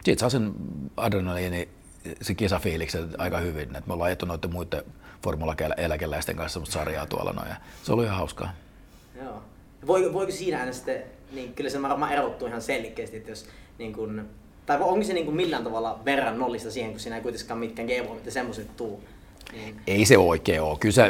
[0.02, 0.52] siitä saa sen
[0.96, 1.68] adrenaliini,
[2.22, 3.76] se kisafiiliksen aika hyvin.
[3.76, 4.82] Et me ollaan ajettu noiden muiden
[5.24, 8.52] formula-eläkeläisten kanssa sarjaa tuolla noin, ja se on ollut ihan hauskaa.
[9.22, 9.42] Joo.
[9.86, 11.02] Voiko, voiko siinä aina sitten,
[11.34, 13.46] niin kyllä se varmaan erottuu ihan selkeästi, että jos
[13.78, 14.22] niin kuin,
[14.66, 17.88] tai onko se niin kuin millään tavalla verran nollista siihen, kun siinä ei kuitenkaan mitkään
[17.88, 19.04] G-voimit ja semmoiset tuu.
[19.52, 20.78] Niin, Ei se oikein ole.
[20.78, 21.08] Kyllä sä,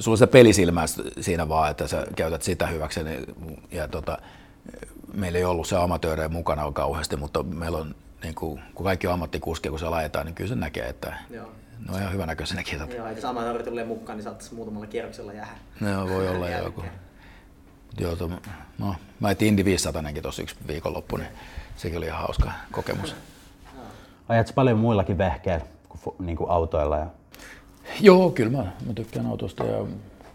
[0.00, 0.84] sulla on se pelisilmä
[1.20, 3.00] siinä vaan, että sä käytät sitä hyväksi.
[3.70, 4.18] Ja tota,
[5.14, 9.12] meillä ei ollut se amatöörejä mukana kauheasti, mutta meillä on, niin kuin, kun kaikki on
[9.12, 11.46] ammattikuskeja, kun se laitetaan, niin kyllä se näkee, että joo.
[11.88, 12.94] ne on ihan hyvänäköisiä ne kisat.
[12.94, 15.50] Joo, sama tarvitse tulee mukaan, niin saattaisi muutamalla kierroksella jäädä.
[15.80, 16.82] Ne voi olla jo joku.
[18.00, 18.30] Joo, to,
[18.78, 21.28] no, mä etin Indy 500 tuossa yksi viikonloppu, niin
[21.76, 23.16] sekin oli ihan hauska kokemus.
[24.28, 26.96] Ajat sä paljon muillakin vehkeillä kuin, niin kuin autoilla?
[26.98, 27.06] Ja...
[28.00, 29.86] Joo, kyllä mä, mä tykkään autosta ja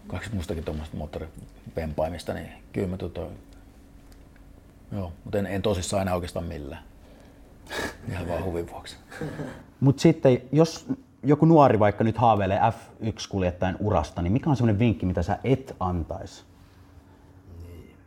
[0.06, 3.20] kaksi mustakin tuommoista moottoripempaimista, niin kyllä mä tota,
[4.92, 6.82] joo, mutta en, en tosissaan enää oikeastaan millään.
[8.08, 8.96] Ihan vaan huvin vuoksi.
[9.80, 10.86] Mutta sitten, jos
[11.22, 15.76] joku nuori vaikka nyt haaveilee F1-kuljettajan urasta, niin mikä on semmoinen vinkki, mitä sä et
[15.80, 16.44] antaisi?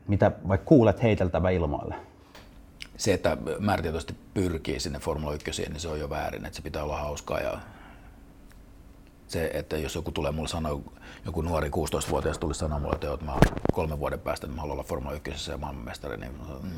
[0.07, 1.95] Mitä vaikka kuulet heiteltävä ilmoille?
[2.97, 6.83] Se, että määrätietoisesti pyrkii sinne Formula 1, niin se on jo väärin, että se pitää
[6.83, 7.59] olla hauskaa ja
[9.27, 10.81] se, että jos joku tulee mulle sanoa,
[11.25, 13.33] joku nuori 16-vuotias tuli sanoa mulle, että, joo, että mä
[13.73, 16.31] kolmen vuoden päästä niin mä haluan olla Formula 1 ja maailmanmestari, niin
[16.63, 16.71] mm,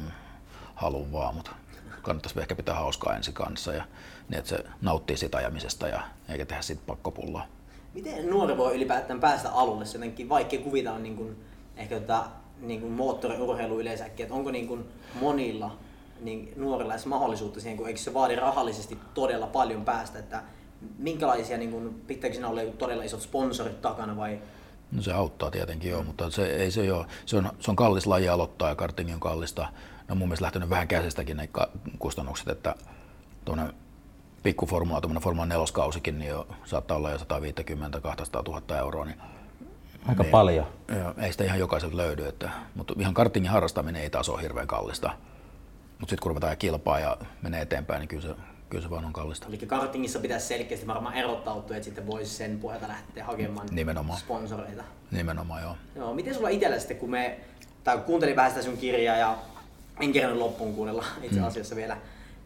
[0.75, 1.51] haluan vaan, mutta
[2.01, 3.83] kannattaisi ehkä pitää hauskaa ensi kanssa ja
[4.29, 7.45] niin, että se nauttii siitä ajamisesta ja eikä tehdä siitä pakkopullaa.
[7.93, 9.85] Miten nuori voi ylipäätään päästä alulle?
[9.85, 11.45] Se on jotenkin vaikea kuvitella niin kuin,
[11.77, 12.25] ehkä tota,
[12.61, 14.85] niin kuin moottoriurheilu yleensäkin, että onko niin kuin
[15.21, 15.77] monilla
[16.19, 20.43] niin nuorilla edes mahdollisuutta siihen, kun eikö se vaadi rahallisesti todella paljon päästä, että
[20.97, 24.39] minkälaisia, niin kuin, pitääkö siinä olla todella isot sponsorit takana vai
[24.91, 27.05] No se auttaa tietenkin joo, mutta se ei se ole.
[27.25, 29.61] Se on, se on kallis laji aloittaa ja kartingi on kallista.
[29.61, 31.49] Ne on mun mielestä lähtenyt vähän käsistäkin ne
[31.99, 32.75] kustannukset, että
[33.45, 33.73] tuonne
[34.43, 37.21] pikkuformula, tuommoinen Formula 4 kausikin, niin jo, saattaa olla jo 150-200
[38.47, 39.17] 000 euroa, niin
[40.07, 40.31] Aika Niin.
[40.31, 40.67] paljon.
[40.99, 42.25] joo, ei sitä ihan jokaiselta löydy.
[42.27, 45.07] Että, mutta ihan kartingin harrastaminen ei taas ole hirveän kallista.
[45.99, 48.35] Mutta sitten kun ruvetaan kilpaa ja menee eteenpäin, niin kyllä se,
[48.69, 49.47] kyllä se vaan on kallista.
[49.47, 54.19] Eli kartingissa pitäisi selkeästi varmaan erottautua, että sitten voisi sen pohjalta lähteä hakemaan Nimenomaan.
[54.19, 54.83] sponsoreita.
[55.11, 55.75] Nimenomaan joo.
[55.95, 57.39] Joo, miten sulla itsellä sitten, kun me,
[57.83, 59.37] tai kuuntelin vähän sitä sun kirjaa ja
[59.99, 61.97] en kerännyt loppuun kuunnella itse asiassa vielä.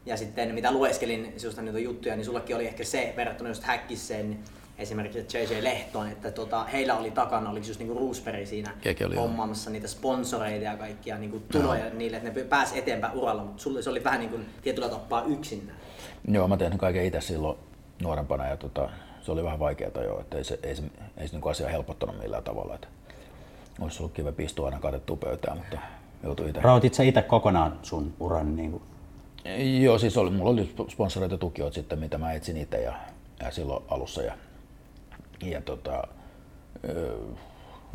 [0.05, 4.39] Ja sitten mitä lueskelin sinusta niitä juttuja, niin sullakin oli ehkä se verrattuna just Häkkiseen
[4.81, 8.71] esimerkiksi JJ Lehtoon, että tota, heillä oli takana, oliko just niinku Roosberg siinä
[9.05, 9.23] oli, joo.
[9.23, 13.81] hommaamassa niitä sponsoreita ja kaikkia niinku tuloja niille, että ne pääsi eteenpäin uralla, mutta sulle
[13.81, 15.71] se oli vähän niin kuin tietyllä tapaa yksin.
[16.27, 17.57] Joo, mä tein kaiken itse silloin
[18.01, 18.89] nuorempana ja tota,
[19.21, 20.83] se oli vähän vaikeaa jo, että ei se, ei se,
[21.17, 22.75] ei se niin asia helpottanut millään tavalla.
[22.75, 22.87] Että,
[23.79, 25.77] olisi ollut kiva pistua aina katettua pöytään, mutta
[26.23, 26.61] joutui itse.
[26.61, 28.55] Rahoitit sä itse kokonaan sun uran?
[28.55, 28.83] Niin kuin?
[29.81, 32.93] Joo, siis oli, mulla oli sponsoreita tukijoita sitten, mitä mä etsin itse ja,
[33.39, 34.21] ja silloin alussa.
[34.21, 34.33] Ja,
[35.41, 36.03] ja tota,
[36.89, 37.17] öö,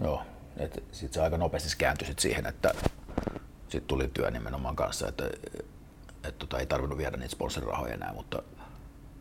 [0.02, 0.22] joo,
[0.56, 2.74] et sit se aika nopeasti kääntyi sit siihen, että
[3.68, 5.24] sit tuli työ nimenomaan kanssa, että
[6.24, 8.42] et tota, ei tarvinnut viedä niitä sponsorirahoja enää, mutta,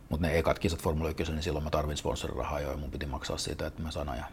[0.10, 3.06] mutta ne ekat kisat Formula 1, niin silloin mä tarvin sponsorirahaa jo ja mun piti
[3.06, 4.28] maksaa siitä, että mä saan ajaa.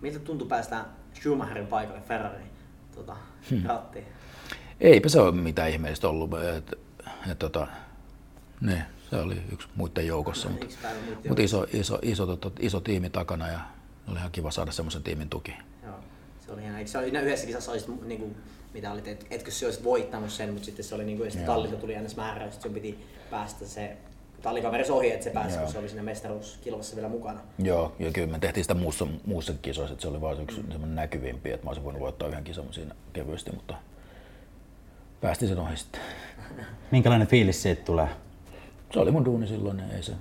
[0.00, 2.50] Miltä tuntui päästä Schumacherin paikalle Ferrariin
[2.94, 3.16] tota,
[3.50, 3.62] hmm.
[3.66, 4.06] rattiin?
[4.80, 6.30] Eipä se ole mitään ihmeellistä ollut.
[6.56, 6.74] Et,
[7.30, 7.66] et, tota,
[8.60, 10.66] ne, se oli yksi muiden joukossa, mutta,
[11.28, 13.60] mutta iso, iso, iso, tota, iso tiimi takana ja
[14.08, 15.54] oli ihan kiva saada semmoisen tiimin tuki.
[15.84, 15.94] Joo,
[16.46, 16.78] se oli hieno.
[16.78, 18.36] Eikö se oli yhdessä kisassa olisit, niin kuin,
[18.74, 21.46] mitä olit, et, etkö se olisi voittanut sen, mutta sitten se oli niin kuin, Joo.
[21.46, 22.16] tallilta tuli ns.
[22.16, 23.96] määräys, että sun piti päästä se
[24.42, 25.62] tallikaverissa ohi, että se pääsi, Joo.
[25.62, 27.40] kun se oli siinä mestaruuskilvassa vielä mukana.
[27.58, 30.94] Joo, ja kyllä me tehtiin sitä muussa, muussa kisoissa, että se oli vain yksi semmoinen
[30.94, 33.74] näkyvimpi, että mä olisin voinut voittaa yhden kisan siinä kevyesti, mutta
[35.20, 36.00] päästiin sen ohi sitten.
[36.90, 38.08] Minkälainen fiilis siitä tulee?
[38.92, 40.12] Se oli mun duuni silloin, ei se,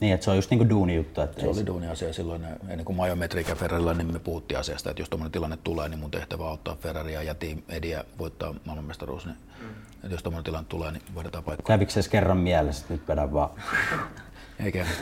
[0.00, 1.20] Niin, että se on just niinku duuni juttu.
[1.20, 2.44] Että se ei oli duuni asia silloin.
[2.68, 5.88] Ennen kuin mä ajoin Metrikä Ferrarilla, niin me puhuttiin asiasta, että jos tuommoinen tilanne tulee,
[5.88, 9.26] niin mun tehtävä on auttaa Ferraria ja Team Ediä voittaa maailmanmestaruus.
[9.26, 9.68] Niin, mm.
[9.94, 11.66] että jos tuommoinen tilanne tulee, niin vaihdetaan paikkaa.
[11.66, 13.50] Kävikö se edes kerran mielessä, että nyt vedän vaan?
[14.64, 14.94] Ei käynyt.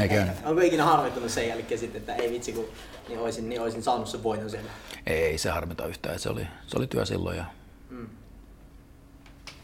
[0.00, 0.34] Ei käynyt.
[0.44, 2.64] Onko ikinä harmittunut sen jälkeen sitten, että ei vitsi, kun
[3.08, 4.70] niin olisin, niin olisin saanut sen voiton siellä?
[5.06, 6.18] Ei, ei se harmita yhtään.
[6.18, 7.44] Se oli, se oli työ silloin ja.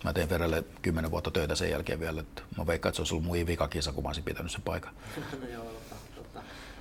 [0.04, 2.20] Mä tein Ferralle kymmenen vuotta töitä sen jälkeen vielä.
[2.20, 4.62] Että mä veikkaan, että se olisi ollut mun vika kisa, kun mä olisin pitänyt sen
[4.62, 4.94] paikan.
[5.40, 6.40] no joo, totta, totta.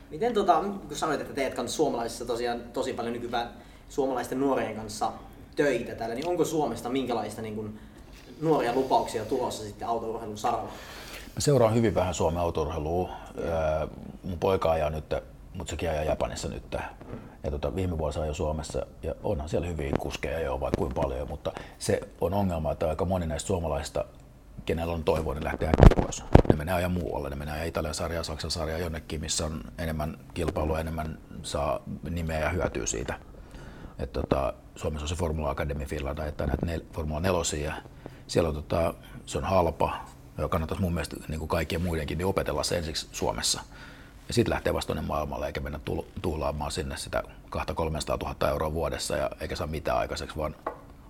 [0.10, 3.50] Miten tota, kun sanoit, että teet kanssa suomalaisissa tosiaan tosi paljon nykyään
[3.90, 5.12] suomalaisten nuorien kanssa
[5.56, 7.80] töitä täällä, niin onko Suomesta minkälaista niin kuin,
[8.42, 10.72] nuoria lupauksia tulossa sitten autourheilun saralla?
[11.36, 13.10] Mä seuraan hyvin vähän Suomen autourheilua.
[14.24, 15.06] Mun poika ajaa nyt,
[15.54, 16.76] mutta sekin ajaa Japanissa nyt.
[17.48, 21.28] Ja tota, viime vuosina jo Suomessa, ja onhan siellä hyviä kuskeja jo vaikka kuin paljon,
[21.28, 24.06] mutta se on ongelma, että aika moni näistä suomalaisista,
[24.66, 26.24] kenellä on toivoa, niin lähtee äkkiä pois.
[26.50, 30.80] Ne menee ajan muualle, ne menee Italian sarjaa, Saksan sarjaa jonnekin, missä on enemmän kilpailua,
[30.80, 31.80] enemmän saa
[32.10, 33.20] nimeä ja hyötyä siitä.
[34.00, 37.74] Et tota, Suomessa on se Formula Academy Finland, että näitä nel, Formula 4 ja
[38.28, 38.94] siellä on, tota,
[39.26, 39.98] se on halpa,
[40.38, 43.62] ja kannattaisi mun mielestä niin kuin kaikkien muidenkin niin opetella se ensiksi Suomessa.
[44.28, 45.80] Ja sitten lähtee vasta maailmalle eikä mennä
[46.22, 50.56] tuhlaamaan sinne sitä 200 000 euroa vuodessa ja eikä saa mitään aikaiseksi, vaan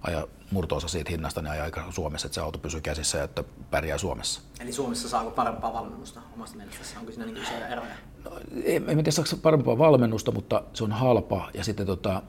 [0.02, 3.43] aja murtoosa siitä hinnasta, niin ajaa aika Suomessa, että se auto pysyy käsissä ja että
[3.71, 4.41] pärjää Suomessa.
[4.60, 6.97] Eli Suomessa saako parempaa valmennusta omasta mielestäsi?
[7.00, 7.95] Onko siinä niin isoja eroja?
[8.23, 8.32] No,
[8.63, 12.21] ei, en tiedä saako parempaa valmennusta, mutta se on halpa ja sitten tota,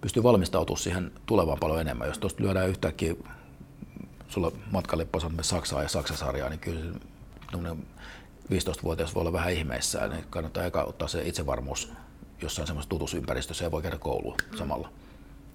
[0.00, 2.08] pystyy valmistautumaan siihen tulevaan paljon enemmän.
[2.08, 3.14] Jos tuosta lyödään yhtäkkiä
[4.28, 7.00] sulla matkalippu on Saksaan ja Saksasarjaa, niin kyllä se
[7.50, 7.86] tuommoinen
[8.52, 11.92] 15-vuotias voi olla vähän ihmeissään, niin kannattaa eka ottaa se itsevarmuus
[12.42, 14.88] jossain semmoisessa tutussa ympäristössä ja voi käydä koulua samalla.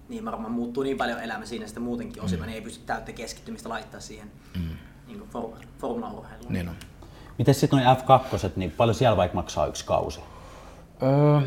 [0.10, 2.46] Niin varmaan muuttuu niin paljon elämä siinä sitten muutenkin osin, mm.
[2.46, 4.78] niin ei pysty täyttä keskittymistä laittaa siihen mm.
[5.08, 6.54] niin kuin for, formula-urheiluun.
[6.54, 6.76] Niin on.
[7.38, 10.20] Miten sitten noin F2, niin paljon siellä vaikka maksaa yksi kausi?
[11.04, 11.42] Öö,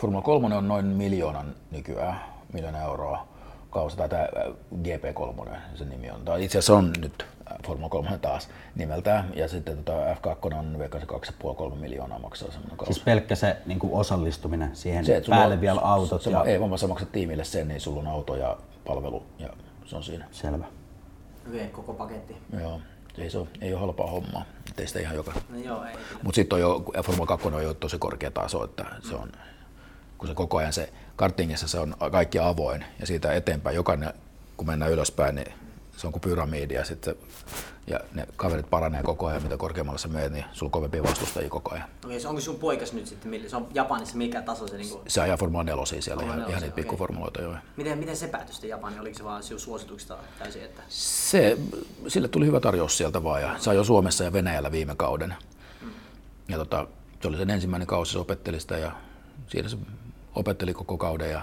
[0.00, 2.20] Formula 3 on noin miljoonan nykyään,
[2.52, 3.28] miljoona euroa
[3.70, 4.26] kausi, tai tämä
[4.74, 6.24] GP3, se nimi on.
[6.24, 7.26] Tai itse asiassa on nyt
[7.66, 11.32] Formula 3 taas nimeltään, ja sitten tota F2 on veikkaan se
[11.72, 12.92] 2,5-3 miljoonaa maksaa semmoinen kausi.
[12.92, 16.44] Siis pelkkä se niin kuin osallistuminen siihen Se, päälle on- vielä autot se, ja...
[16.44, 19.48] Ei, vaan sä maksat tiimille sen, niin sulla on auto ja palvelu, ja
[19.84, 20.24] se on siinä.
[20.30, 20.64] Selvä.
[21.48, 22.36] Okei, koko paketti.
[22.60, 22.80] Joo,
[23.18, 25.32] ei se ole, ei ole halpaa hommaa, ettei sitä ihan joka...
[25.48, 25.92] No joo, ei.
[25.92, 26.20] kyllä.
[26.22, 29.32] Mutta sitten on jo, Formula 2 on jo tosi korkea taso, että se on,
[30.18, 34.12] kun se koko ajan se kartingissa se on kaikki avoin ja siitä eteenpäin jokainen,
[34.56, 35.52] kun mennään ylöspäin, niin
[35.96, 37.14] se on kuin pyramidi ja, sitten,
[37.86, 41.48] ja ne kaverit paranee koko ajan, mitä korkeammalle sä menet, niin sulla on kovempia vastustajia
[41.48, 41.88] koko ajan.
[42.04, 45.02] Okei, se onko sun poikas nyt sitten, millä- se on Japanissa mikä taso se niinku...
[45.08, 47.54] Se ajaa Formula 4 siellä, Formula ihan, ihan niitä pikkuformuloita joo.
[47.76, 49.00] Miten, miten se päätyi sitten Japaniin?
[49.00, 50.82] Oliko se vaan sinun suosituksista täysin, että...
[50.88, 51.58] Se,
[52.08, 55.34] sille tuli hyvä tarjous sieltä vaan ja sai jo Suomessa ja Venäjällä viime kauden.
[56.48, 56.86] Ja tota,
[57.22, 58.92] se oli sen ensimmäinen kausi, se opetteli sitä ja
[59.48, 59.76] siinä se
[60.34, 61.42] opetteli koko kauden ja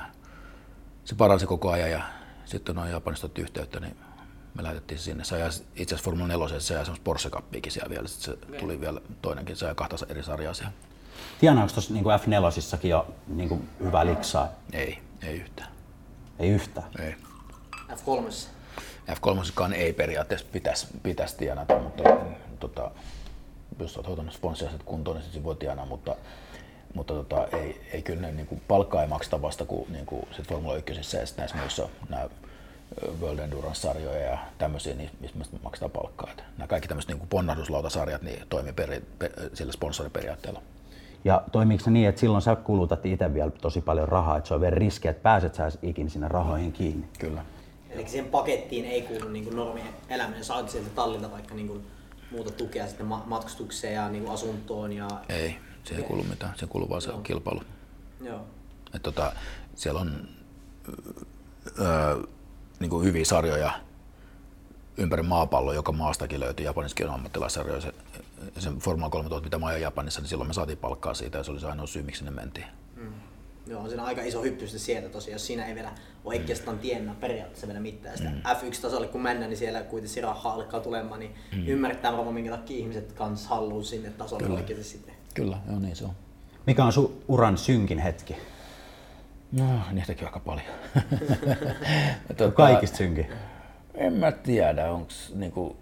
[1.06, 2.02] se paransi koko ajan ja
[2.46, 3.98] sitten noin Japanista otti yhteyttä, niin
[4.56, 5.24] me lähetettiin sinne.
[5.24, 5.36] Se
[5.76, 9.02] itse asiassa Formula 4, se ajaa semmoista Porsche Cuppiakin siellä vielä, sitten se tuli vielä
[9.22, 10.74] toinenkin, se ajaa kahta eri sarjaa siellä.
[11.40, 14.50] Tienaako tuossa niin F4 jo niin kuin hyvää liksaa?
[14.74, 15.70] Ei, ei yhtään.
[16.40, 16.88] Ei yhtään.
[17.00, 17.16] Ei.
[17.90, 18.48] F3.
[19.12, 22.04] F3 ei periaatteessa pitäisi, pitäisi tienata, mutta
[22.60, 22.92] tota,
[23.80, 26.16] jos olet hoitanut sponssiaset kuntoon, niin sitten voi tienaa, mutta,
[26.96, 30.28] mutta tota, ei, ei kyllä ne, niin kuin, palkkaa ei makseta vasta kuin, niin kuin
[30.32, 32.30] sit Formula 1 ja sitten näissä muissa nämä
[33.22, 36.32] World Endurance-sarjoja ja tämmöisiä, niin missä me maksetaan palkkaa.
[36.32, 40.62] Et nämä kaikki tämmöiset niin ponnahduslautasarjat niin toimii peri, per, sillä sponsoriperiaatteella.
[41.26, 44.54] Ja toimiiko se niin, että silloin sä kulutat itse vielä tosi paljon rahaa, että se
[44.54, 47.08] on vielä riski, että pääset sä ikinä sinne rahoihin kiinni?
[47.20, 47.46] Kyllä.
[47.90, 50.44] Eli siihen pakettiin ei kuulu niin normien eläminen.
[50.44, 51.86] Saat sieltä tallilta vaikka niin kuin
[52.32, 54.94] muuta tukea sitten ma- matkustukseen ja niin kuin asuntoon.
[54.94, 55.08] Ja...
[55.30, 56.54] Ei, se ei kuulu mitään.
[56.56, 57.22] Se kuuluu vaan se Joo.
[57.22, 57.62] kilpailu.
[58.22, 58.46] Joo.
[58.94, 59.34] Et tota,
[59.76, 60.28] siellä on
[61.80, 62.24] öö,
[62.80, 63.72] niin kuin hyviä sarjoja
[64.98, 66.66] ympäri maapalloa, joka maastakin löytyy.
[66.66, 67.82] Japanissakin on ammattilaissarjoja.
[67.82, 67.94] Se,
[68.60, 71.52] se Formula 3000, mitä mä ajan Japanissa, niin silloin me saatiin palkkaa siitä ja se
[71.52, 72.66] oli se ainoa syy, miksi sinne mentiin.
[73.68, 75.92] Joo, on siinä aika iso hyppy sieltä tosiaan, jos siinä ei vielä
[76.24, 78.18] oikeastaan tiennä periaatteessa vielä mitään.
[78.18, 81.36] Sitä F1-tasolle kun mennään, niin siellä kuitenkin rahaa alkaa tulemaan, niin
[81.68, 84.60] ymmärtää varmaan minkä takia ihmiset kans haluaa sinne tasolle Kyllä.
[84.60, 85.15] oikeasti sitten.
[85.36, 86.12] Kyllä, joo niin se on.
[86.68, 88.36] Mikä on sun uran synkin hetki?
[89.52, 90.68] No, niitäkin on aika paljon.
[92.38, 93.28] tota, Kaikista synkin.
[93.94, 95.76] En mä tiedä, onko niinku,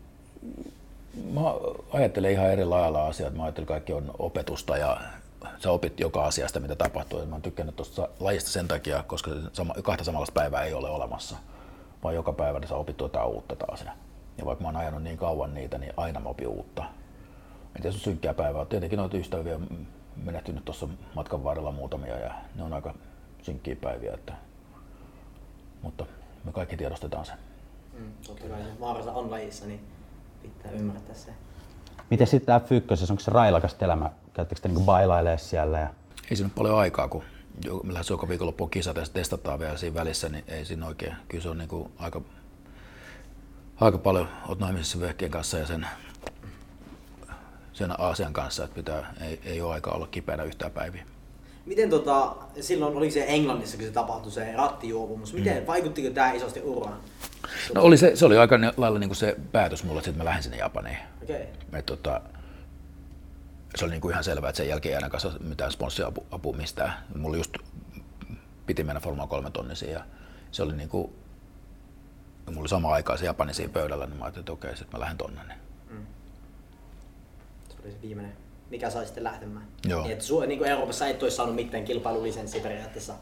[1.34, 1.42] mä
[1.92, 3.36] ajattelen ihan eri lailla asiat.
[3.36, 5.02] Mä ajattelen, kaikki on opetusta ja
[5.58, 7.26] sä opit joka asiasta, mitä tapahtuu.
[7.26, 11.36] Mä oon tykkännyt tuosta lajista sen takia, koska sama, kahta samanlaista päivää ei ole olemassa,
[12.04, 13.86] vaan joka päivä sä opit jotain uutta taas.
[14.38, 16.84] Ja vaikka mä oon ajanut niin kauan niitä, niin aina mä opin uutta.
[17.74, 18.66] Miten se on synkkää päivää?
[18.66, 19.88] Tietenkin noita ystäviä on
[20.24, 22.94] menehtynyt tuossa matkan varrella muutamia ja ne on aika
[23.42, 24.14] synkkiä päiviä.
[24.14, 24.34] Että,
[25.82, 26.06] mutta
[26.44, 27.38] me kaikki tiedostetaan sen.
[28.00, 29.80] Mm, totta kai se vaarassa on lajissa, niin
[30.42, 31.32] pitää ymmärtää se.
[32.10, 34.10] Miten sitten F1, onko se railakasta elämä?
[34.34, 35.80] Käyttekö te niinku bailailee siellä?
[35.80, 35.88] Ja...
[36.30, 37.24] Ei siinä ole paljon aikaa, kun
[37.88, 41.16] lähes joka viikonloppu on kisat ja se testataan vielä siinä välissä, niin ei siinä oikein.
[41.28, 42.22] Kyllä se on niin kuin aika,
[43.80, 45.88] aika paljon, oot naimisissa vehkeen kanssa ja sen,
[47.74, 51.06] sen asian kanssa, että pitää, ei, ei ole aikaa olla kipeänä yhtään päiviä.
[51.66, 55.68] Miten tota, silloin oli se Englannissa, kun se tapahtui se rattijuopumus, miten mm.
[55.68, 56.98] vaikuttiko tämä isosti uraan?
[57.76, 60.44] No oli se, se oli aika lailla niin kuin se päätös mulle, että mä lähdin
[60.44, 60.98] sinne Japaniin.
[61.24, 61.36] Okei.
[61.36, 61.80] Okay.
[61.80, 62.22] Et, tota,
[63.76, 66.54] se oli niin kuin ihan selvää, että sen jälkeen ei ainakaan saa mitään sponssiapua apua
[66.58, 66.94] mistään.
[67.16, 67.54] Mulla just
[68.66, 70.06] piti mennä Formula 3 tonnisiin ja
[70.52, 71.14] se oli niin kuin,
[72.46, 75.00] mulla oli sama aikaa se Japani siinä pöydällä, niin mä ajattelin, että okei, sitten mä
[75.00, 75.42] lähden tonne.
[75.48, 75.63] Niin.
[77.84, 78.34] Se oli se viimeinen,
[78.70, 79.68] mikä sai sitten lähtemään.
[79.86, 80.02] Joo.
[80.02, 83.14] Niin, että su- niin kuin Euroopassa et olisi saanut mitään kilpailulisenssiä periaatteessa.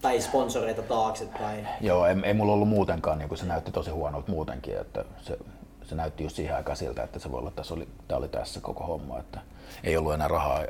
[0.00, 1.66] Tai sponsoreita taakse tai...
[1.80, 5.38] Joo, ei, ei mulla ollut muutenkaan, niin kuin se näytti tosi huonolta muutenkin, että se,
[5.82, 8.28] se näytti just siihen aikaan siltä, että se voi olla, että tässä oli, tämä oli
[8.28, 9.40] tässä koko homma, että
[9.84, 10.64] ei ollut enää rahaa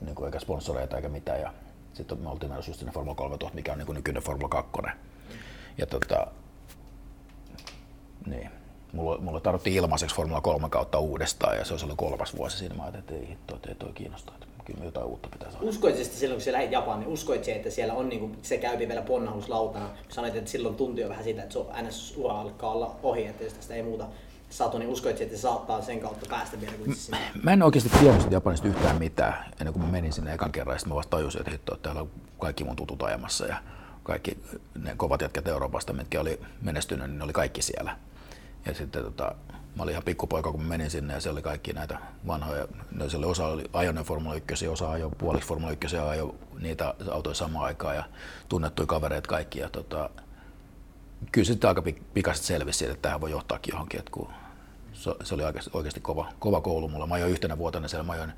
[0.00, 1.52] niin kuin eikä sponsoreita eikä mitään ja
[1.92, 4.70] sitten me oltiin menossa just sinne Formula 3000, mikä on niin kuin nykyinen Formula 2.
[5.78, 6.26] Ja tota,
[8.26, 8.50] niin.
[8.94, 12.74] Mulla, mulla tarvittiin ilmaiseksi Formula 3 kautta uudestaan ja se olisi ollut kolmas vuosi siinä.
[12.74, 15.66] Mä ajattelin, että ei hitto, että ei toi kiinnostaa, että kyllä jotain uutta pitää saada.
[15.66, 18.88] Uskoit sitten silloin, kun sä lähdit Japaniin, uskoit sä, että siellä on niinku, se käypi
[18.88, 19.88] vielä ponnahuslautana?
[20.08, 23.52] Sanoit, että silloin tuntui jo vähän siitä, että sun NS-ura alkaa olla ohi, että jos
[23.52, 24.06] tästä ei muuta
[24.50, 27.18] saatu, niin uskoit että se saattaa sen kautta päästä vielä kuitenkin sinne?
[27.42, 30.78] Mä en oikeasti tiennyt Japanista yhtään mitään ennen kuin mä menin sinne ekan kerran.
[30.78, 33.56] Sitten mä vasta tajusin, että hitto, että täällä on kaikki mun tutut ajamassa ja
[34.02, 34.38] kaikki
[34.82, 37.96] ne kovat jätkät Euroopasta, mitkä oli menestynyt, niin ne oli kaikki siellä.
[38.66, 39.34] Ja sitten tota,
[39.76, 43.26] mä olin ihan pikkupoika, kun menin sinne ja siellä oli kaikki näitä vanhoja, no siellä
[43.26, 47.64] osa oli ajoneen Formula 1, osa ajoi puoliksi Formula 1 ja ajoi niitä autoja samaan
[47.64, 48.04] aikaan ja
[48.48, 49.58] tunnettuja kavereita kaikki.
[49.58, 50.10] Ja tota,
[51.32, 54.28] kyllä sitten aika pik- pikaisesti selvisi siitä, että tähän voi johtaakin johonkin, että kun
[54.92, 57.06] se, se oli oikeasti, oikeasti kova, kova koulu mulla.
[57.06, 58.32] Mä ajoin yhtenä vuotena siellä, mä ajoin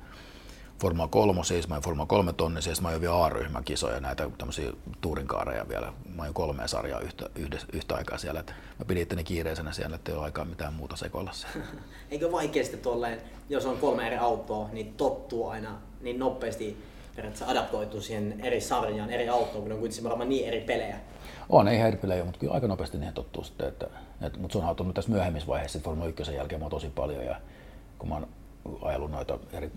[0.79, 4.29] Formula 3, siis mä ajoin Formula 3 tonni, siis mä ajoin vielä A-ryhmän kisoja, näitä
[4.37, 5.93] tämmöisiä tuurinkaareja vielä.
[6.15, 8.39] Mä ajoin kolmea sarjaa yhtä, yhtä, yhtä aikaa siellä.
[8.39, 11.67] Et mä pidin itteni kiireisenä siellä, että ei ole aikaa mitään muuta sekoilla siellä.
[12.11, 16.77] Eikö vaikeasti tuolleen, jos on kolme eri autoa, niin tottuu aina niin nopeasti
[17.15, 20.99] periaatteessa adaptoituu siihen eri sarjaan, eri autoon, kun ne on kuitenkin varmaan niin eri pelejä.
[21.49, 23.67] On, ei ihan pelejä, mutta kyllä aika nopeasti niihin tottuu sitten.
[23.67, 23.87] Että,
[24.21, 27.35] että, mutta se on auttanut tässä myöhemmissä vaiheissa, Formula 1 jälkeen mä tosi paljon ja
[27.99, 28.27] kun mä oon
[28.81, 29.71] ajellut noita eri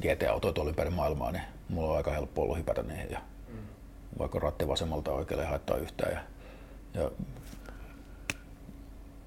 [0.00, 3.58] GT-autoja tuolla ympäri maailmaa, niin mulla on aika helppo ollut hypätä niihin ja mm.
[4.18, 6.20] vaikka ratti vasemmalta oikealle ei haittaa yhtään ja,
[7.00, 7.10] ja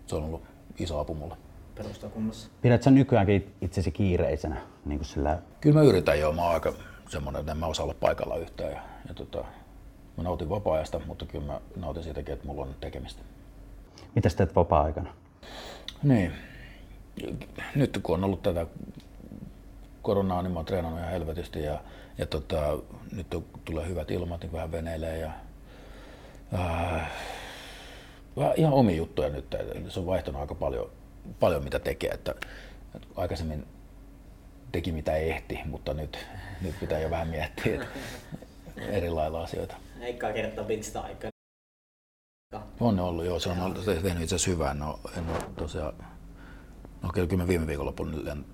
[0.07, 0.43] se on ollut
[0.79, 1.37] iso apu mulle.
[1.75, 2.49] Perustaa kunnossa.
[2.61, 4.61] Pidät sä nykyäänkin itsesi kiireisenä?
[4.85, 5.39] Niin kuin sillä...
[5.61, 6.73] Kyllä mä yritän jo, mä oon aika
[7.09, 9.45] semmoinen, että en mä osaa olla paikalla yhtään ja, ja tota,
[10.17, 13.21] mä nautin vapaa-ajasta, mutta kyllä mä nautin siitäkin, että mulla on tekemistä.
[14.15, 15.13] Mitä sä teet vapaa-aikana?
[16.03, 16.31] Niin.
[17.75, 18.67] Nyt kun on ollut tätä
[20.01, 21.79] koronaa, niin mä oon treenannut ihan helvetisti ja,
[22.17, 22.77] ja tota,
[23.11, 25.31] nyt on, tulee hyvät ilmat, niin vähän veneilee ja
[26.53, 27.11] äh,
[28.37, 29.55] vähän ihan omia juttuja nyt.
[29.89, 30.89] Se on vaihtanut aika paljon,
[31.39, 32.09] paljon mitä tekee.
[32.09, 32.35] Että,
[32.95, 33.65] että aikaisemmin
[34.71, 36.25] teki mitä ehti, mutta nyt,
[36.61, 37.87] nyt pitää jo vähän miettiä että
[38.91, 39.75] eri lailla asioita.
[39.99, 41.31] Eikä kertaa pitkä aikaa.
[42.79, 43.39] On ne ollut, joo.
[43.39, 44.73] Se on ollut, tehnyt itse asiassa hyvää.
[44.73, 45.93] No, en ole tosiaan,
[47.01, 47.93] no kyllä mä viime viikolla,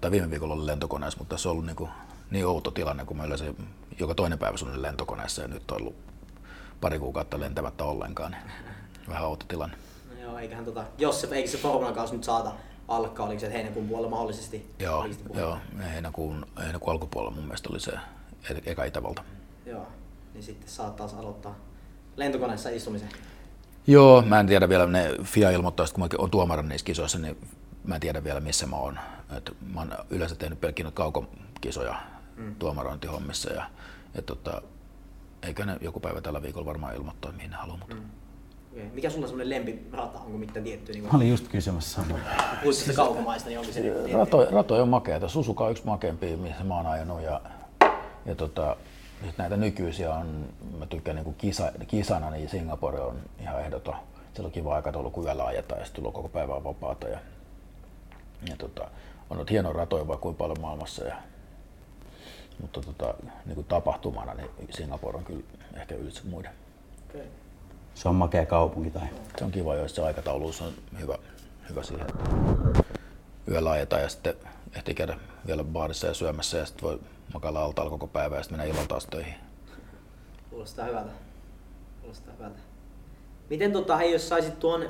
[0.02, 1.90] tai viime viikolla oli lentokoneessa, mutta tässä on ollut niinku
[2.32, 3.46] niin outo tilanne, kun mä yleensä
[4.00, 5.96] joka toinen päivä sun lentokoneessa ja nyt on ollut
[6.82, 8.32] pari kuukautta lentämättä ollenkaan.
[8.32, 8.42] Niin
[9.08, 9.78] vähän outo tilanne.
[10.10, 12.52] No joo, eiköhän tota, jos se, eikö se Formulan kausi nyt saata
[12.88, 14.72] alkaa, oliko se heinäkuun puolella mahdollisesti?
[14.80, 17.92] Joo, joo heinäkuun, heinäkuun alkupuolella mun mielestä oli se
[18.50, 19.24] e- eka Itävalta.
[19.66, 19.88] Joo,
[20.34, 21.56] niin sitten saat taas aloittaa
[22.16, 23.10] lentokoneessa istumisen.
[23.88, 27.20] Joo, mä en tiedä vielä, ne FIA ilmoittaa, että kun mä oon tuomarin niissä kisoissa,
[27.20, 27.38] niin
[27.84, 29.00] mä en tiedä vielä missä mä oon.
[29.38, 31.96] Et mä oon yleensä tehnyt pelkkiä kaukokisoja
[32.36, 32.56] mm.
[32.56, 33.66] tuomarointihommissa ja,
[34.16, 34.62] ja tota,
[35.44, 37.78] eikä ne joku päivä tällä viikolla varmaan ilmoittaa, mihin ne haluaa.
[37.78, 37.96] Mutta.
[37.96, 38.02] Mm.
[38.74, 38.86] Okay.
[38.94, 40.94] Mikä sulla on semmoinen lempirata, onko mitään tiettyä?
[40.94, 42.20] Niin Mä olin just kysymässä samaa.
[42.60, 44.14] Puhuit sitä kaukomaista, niin onko se niin tietty?
[44.14, 45.28] Rato, rato on makeita.
[45.28, 47.22] Susuka on yksi makeimpia, missä mä oon ajanut.
[47.22, 47.42] Ja,
[48.26, 48.76] ja tota,
[49.26, 50.46] sit näitä nykyisiä on,
[50.80, 53.96] mä tykkään niin kisa, kisana, niin Singapore on ihan ehdoton.
[54.34, 57.08] Siellä on kiva aikataulu, kun yöllä ajetaan ja sitten koko päivää vapaata.
[57.08, 57.20] Ja,
[58.50, 58.84] ja tota,
[59.30, 61.06] on ollut hieno ratoja vaikka kuinka paljon maailmassa.
[61.06, 61.16] Ja,
[62.62, 63.14] mutta tota,
[63.46, 66.52] niin kuin tapahtumana niin Singapore on kyllä ehkä ylitse muiden.
[67.10, 67.28] Okay.
[67.96, 71.18] Se on makea kaupunki tai Se on kiva, jos se aikatauluus on hyvä,
[71.70, 72.08] hyvä siihen.
[73.48, 74.34] Yöllä ajetaan ja sitten
[74.76, 77.00] ehtii käydä vielä baarissa ja syömässä ja sitten voi
[77.34, 79.34] makailla altaalla koko päivä ja sitten mennä illalla taas töihin.
[80.50, 81.12] Kuulostaa hyvältä.
[82.02, 82.60] Kuulostaa hyvältä.
[83.50, 84.90] Miten tota, hei, jos saisit tuon,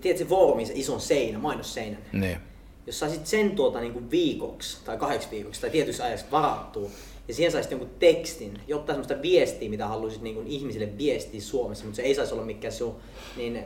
[0.00, 2.38] tiedätkö foorumin se ison seinä, mainosseinän, Niin.
[2.86, 6.90] jos saisit sen tuota niin kuin viikoksi tai kahdeksi viikoksi tai tietyssä ajaksi varattua,
[7.28, 11.84] ja siihen saisit jonkun tekstin, jotta semmoista viestiä, mitä haluaisit niin kuin ihmisille viestiä Suomessa,
[11.84, 12.96] mutta se ei saisi olla mikään sun
[13.36, 13.64] niin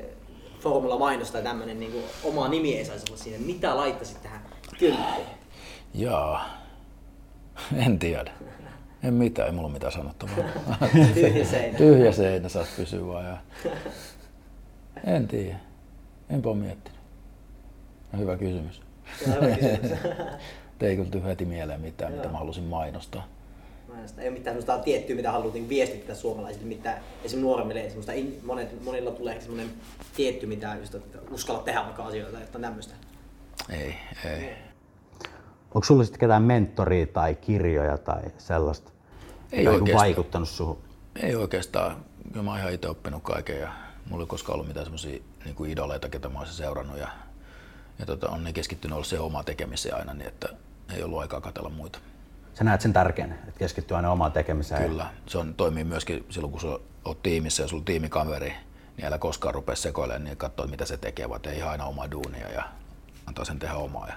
[0.60, 3.38] Formula mainos tai tämmöinen niin kuin, oma nimi ei saisi olla siinä.
[3.38, 4.40] Mitä laittaisit tähän
[4.78, 5.26] kylttiin?
[5.94, 6.62] Jaa.
[7.76, 8.32] En tiedä.
[9.02, 10.34] En mitään, ei mulla mitään sanottavaa.
[11.14, 11.78] Tyhjä seinä.
[11.78, 13.24] Tyhjä seinä saat pysyä vaan.
[13.24, 13.36] Ja...
[15.04, 15.56] En tiedä.
[16.30, 17.00] Enpä ole miettinyt.
[18.12, 18.82] No, hyvä kysymys.
[19.26, 19.98] Hyvä kysymys.
[20.80, 23.28] Ei kyllä heti mieleen mitään, mitä mä halusin mainostaa.
[23.88, 24.20] Mainosta.
[24.20, 28.12] Ei ole mitään semmoista tiettyä, mitä haluat niin viestittää suomalaisille, mitä esimerkiksi nuoremmille, ei semmoista,
[28.42, 29.68] monet, monilla tulee semmoinen
[30.16, 32.94] tietty, mitä just, että uskalla tehdä vaikka asioita, että tämmöistä.
[33.70, 34.54] Ei, ei.
[35.74, 38.90] onko sulla sitten ketään mentoria tai kirjoja tai sellaista?
[39.52, 40.06] Ei joka on oikeastaan.
[40.06, 40.78] vaikuttanut suhun?
[41.22, 42.04] Ei oikeastaan.
[42.32, 43.68] Kyllä mä oon ihan itse oppinut kaiken ja
[44.10, 46.98] mulla ei koskaan ollut mitään semmoisia niin idoleita, ketä mä olisin seurannut.
[46.98, 47.08] Ja,
[47.98, 50.48] ja tota, on ne keskittynyt olla se oma tekemiseen aina niin, että
[50.94, 51.98] ei ollut aikaa katella muita.
[52.54, 54.90] Sä näet sen tärkeänä, että keskittyy aina omaan tekemiseen.
[54.90, 55.06] Kyllä.
[55.26, 58.54] Se on, toimii myöskin silloin, kun sä oot tiimissä ja sulla on tiimikaveri,
[58.96, 62.10] niin älä koskaan rupea sekoilemaan niin katsoa, mitä se tekee, vaan tee ihan aina omaa
[62.10, 62.64] duunia ja
[63.26, 64.08] antaa sen tehdä omaa.
[64.08, 64.14] Ja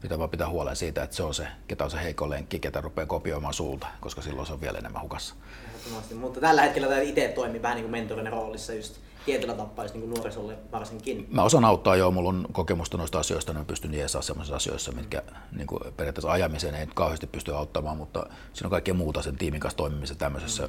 [0.00, 2.80] pitää vaan pitää huolen siitä, että se on se, ketä on se heikko lenkki, ketä
[2.80, 5.34] rupeaa kopioimaan sulta, koska silloin se on vielä enemmän hukassa.
[5.66, 6.14] Ehdottomasti.
[6.14, 8.96] Mutta tällä hetkellä tämä itse toimii vähän niin kuin mentorina roolissa just
[9.26, 11.26] tietyllä tapaa niin nuorisolle varsinkin.
[11.30, 14.92] Mä osaan auttaa jo, mulla on kokemusta noista asioista, niin mä pystyn jeesaa sellaisissa asioissa,
[14.92, 15.22] mitkä
[15.56, 19.36] niin kuin periaatteessa ajamiseen ei nyt kauheasti pysty auttamaan, mutta siinä on kaikkea muuta sen
[19.36, 20.68] tiimin kanssa toimimisessa tämmöisessä,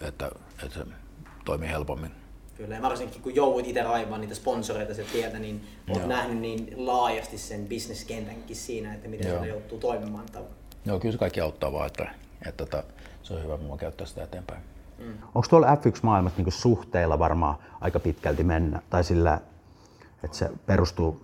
[0.00, 0.30] että,
[0.62, 0.86] että se
[1.44, 2.10] toimii helpommin.
[2.56, 6.08] Kyllä, ja varsinkin kun jouduit itse raivaan niitä sponsoreita sieltä tietä, niin olet Joo.
[6.08, 9.40] nähnyt niin laajasti sen bisneskentänkin siinä, että miten Joo.
[9.40, 10.26] se joutuu toimimaan.
[10.84, 12.14] Joo, kyllä se kaikki auttaa vaan, että,
[12.48, 12.84] että, että
[13.22, 14.71] se on hyvä, että mä käyttää sitä eteenpäin.
[15.34, 18.82] Onko tuolla F1-maailmassa niinku suhteilla varmaan aika pitkälti mennä?
[18.90, 19.40] Tai sillä,
[20.24, 21.20] että se perustuu...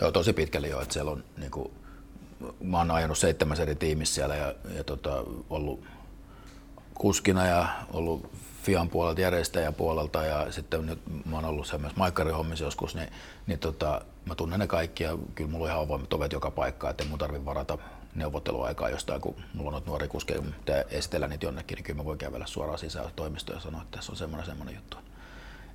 [0.00, 1.70] Joo, tosi pitkälle jo, että siellä on niin kuin,
[2.60, 5.84] mä oon ajanut seitsemäs eri tiimissä siellä ja, ja tota, ollut
[6.94, 8.30] kuskina ja ollut
[8.62, 13.08] Fian puolelta, järjestäjän puolelta ja sitten nyt mä oon ollut semmoisessa maikkarihommissa joskus, niin,
[13.46, 16.90] niin tota, mä tunnen ne kaikki ja kyllä mulla on ihan avoimet ovet joka paikkaan,
[16.90, 17.78] että ei mun tarvi varata
[18.16, 21.96] neuvotteluaikaa jostain, kun mulla on noita nuoria kuskeja, kun pitää esitellä niitä jonnekin, niin kyllä
[21.96, 24.96] mä voin kävellä suoraan sisään toimistoon ja sanoa, että tässä on semmoinen semmoinen juttu.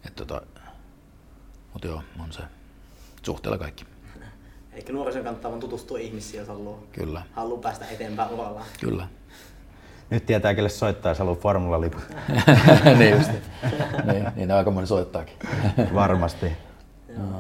[0.08, 0.42] Et tota,
[1.74, 2.42] mutta joo, on se
[3.24, 3.86] suhteella kaikki.
[4.74, 8.66] Eikä nuorison kannattaa vaan tutustua ihmisiin, jos haluaa, Kyllä, haluaa päästä eteenpäin urallaan.
[8.80, 9.08] kyllä.
[10.10, 12.02] Nyt tietää, kelle soittaa, jos haluaa formulalipun.
[12.98, 13.32] niin just.
[14.12, 15.36] niin, niin aika moni soittaakin.
[15.94, 16.52] Varmasti.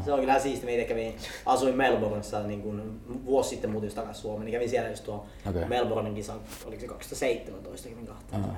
[0.05, 0.65] Se on kyllä siisti.
[0.65, 4.89] Meitä kävin, asuin Melbourneissa niin kuin vuosi sitten muutin just takaisin Suomeen, niin kävin siellä
[4.89, 5.65] just tuo Okei.
[5.65, 8.41] Melbournen kisan, oliko se 2017 kävin kahteen.
[8.41, 8.49] Mm.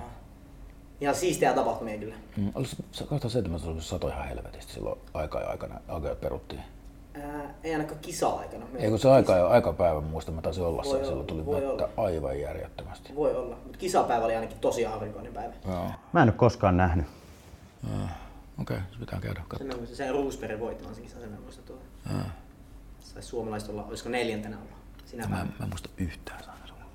[1.01, 2.15] Ihan siistejä tapahtumia kyllä.
[2.37, 2.75] Mm, olisi
[3.09, 6.61] 2017 ollut sato ihan helvetisti silloin aikaa ja aikana, aikaa peruttiin.
[7.21, 8.65] Ää, ei ainakaan kisa-aikana.
[8.77, 11.89] Ei kun se aika ja aikapäivä, muista mä taisin olla siellä, silloin tuli vettä olla.
[11.97, 13.15] aivan järjettömästi.
[13.15, 15.53] Voi olla, mutta kisapäivä oli ainakin tosi aurinkoinen päivä.
[15.67, 17.05] Joo, Mä en ole koskaan nähnyt.
[18.61, 19.87] Okei, se pitää käydä Sen katsomaan.
[19.87, 21.83] sen Roosberg voitti vaan sen kisan, sen mä muistan tuolla.
[22.99, 24.75] Saisi suomalaiset olla, olisiko neljäntenä olla
[25.05, 26.39] sinä Mä, mä en muista yhtään.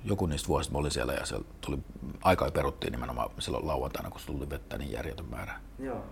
[0.03, 1.79] Joku niistä vuosista mä olin siellä ja siellä tuli,
[2.21, 5.53] aikaa ja peruttiin nimenomaan silloin lauantaina, kun tuli vettä niin järjetön määrä.
[5.79, 6.03] Joo.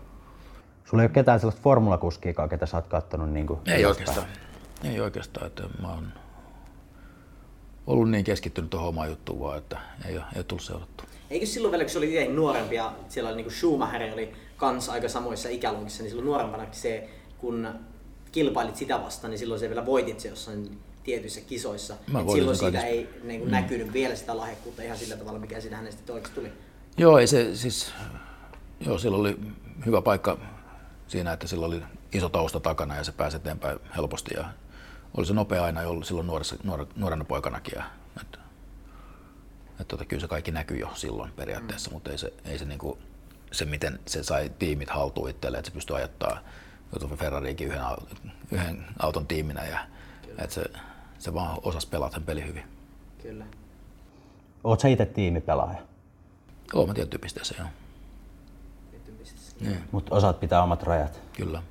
[0.86, 4.28] Sulla ei ole ketään sellaista formulakuskiikaa, ketä sä oot kattonut niin kuin Ei oikeastaan.
[4.84, 6.14] Ei oikeastaan, että mä oon
[7.88, 11.08] ollut niin keskittynyt tuohon omaan juttuun vaan, että ei ole, ei ole tullut seurattua.
[11.30, 14.90] Eikö silloin vielä, kun se oli itse nuorempi ja siellä oli niin Schumacher oli kans
[14.90, 17.70] aika samoissa ikäluokissa, niin silloin nuorempana se, kun
[18.32, 21.96] kilpailit sitä vastaan, niin silloin se vielä voitit se jossain tietyissä kisoissa.
[22.34, 26.14] Silloin siitä ei niin kuin, näkynyt vielä sitä lahjakkuutta ihan sillä tavalla, mikä siitä hänestä
[26.14, 26.52] oikeasti tuli.
[26.98, 27.92] Joo, ei se siis,
[28.80, 29.38] joo, sillä oli
[29.86, 30.38] hyvä paikka
[31.08, 31.82] siinä, että sillä oli
[32.14, 34.46] iso tausta takana ja se pääsi eteenpäin helposti ja
[35.18, 37.74] oli se nopea aina jo silloin nuoressa, nuor, nuorena poikanakin.
[37.76, 37.84] Ja,
[38.22, 38.40] että,
[39.72, 41.94] että, tota, kyllä se kaikki näkyi jo silloin periaatteessa, mm.
[41.94, 42.98] mutta ei se, ei se, niinku,
[43.52, 46.40] se, miten se sai tiimit haltuun itselleen, että se pystyi ajattaa
[47.16, 47.82] Ferrariikin yhden,
[48.52, 49.80] yhden auton tiiminä ja
[50.38, 50.64] että se,
[51.20, 52.64] se vaan osasi pelata sen peli hyvin.
[53.22, 53.46] Kyllä.
[54.64, 55.80] Oot sä itse tiimipelaaja,
[56.74, 57.70] Joo, mä tiettyyn pisteeseen, joo.
[59.60, 61.22] Niin, mutta osaat pitää omat rajat.
[61.34, 61.62] kyllä.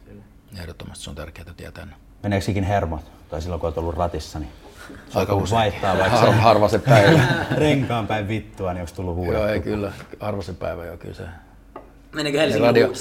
[0.60, 1.84] Ehdottomasti se on tärkeää tietää.
[1.86, 1.92] ne.
[2.22, 3.12] Meneekö ikin hermot?
[3.30, 4.50] Tai silloin kun oot ollut ratissa, niin
[5.14, 5.56] Aika usein.
[5.58, 7.20] vaihtaa vaikka Har, se harva se päivä.
[7.56, 9.62] renkaan päin vittua, niin onko tullut joo, ei huudettu?
[9.70, 9.92] kyllä.
[10.20, 11.22] Harva se päivä jo kyllä se.
[12.16, 12.92] Meneekö Helsingin radio,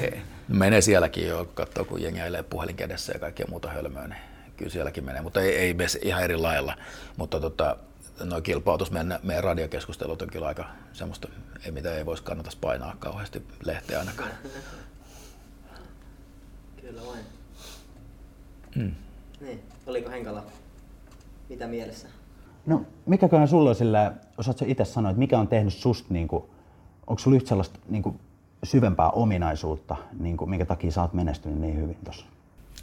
[0.00, 0.22] ei.
[0.48, 4.20] No menee sielläkin jo, katsoo kun jengi ajelee puhelin kädessä ja kaikkea muuta hölmöä, niin
[4.56, 6.76] kyllä sielläkin menee, mutta ei, ei mene ihan eri lailla.
[7.16, 7.76] Mutta tota,
[8.24, 11.28] nuo kilpautus, meidän, meidän radiokeskustelut on kyllä aika semmoista,
[11.64, 14.30] ei mitä ei voisi kannata painaa kauheasti lehteä ainakaan.
[16.80, 17.24] Kyllä vain.
[18.74, 18.94] Mm.
[19.40, 19.62] Niin.
[19.86, 20.44] Oliko Henkala
[21.48, 22.08] mitä mielessä?
[22.66, 26.44] No, mikäköhän sulla on sillä, osaatko itse sanoa, että mikä on tehnyt susta, niin kuin,
[27.06, 28.20] onko sulla yhtä sellaista niin kuin,
[28.64, 32.26] syvempää ominaisuutta, niin kuin, minkä takia sä oot menestynyt niin hyvin tuossa?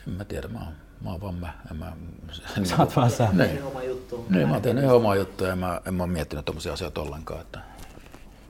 [0.07, 1.53] En mä tiedä, mä oon, mä oon vaan mä.
[1.71, 1.93] En mä,
[2.63, 3.29] Sä oot vaan sä.
[3.33, 3.63] Niin.
[3.63, 4.25] oma juttu.
[4.29, 7.01] Niin, mä oon tehnyt ihan omaa juttuja ja mä, en mä oon miettinyt tommosia asioita
[7.01, 7.41] ollenkaan.
[7.41, 7.59] Että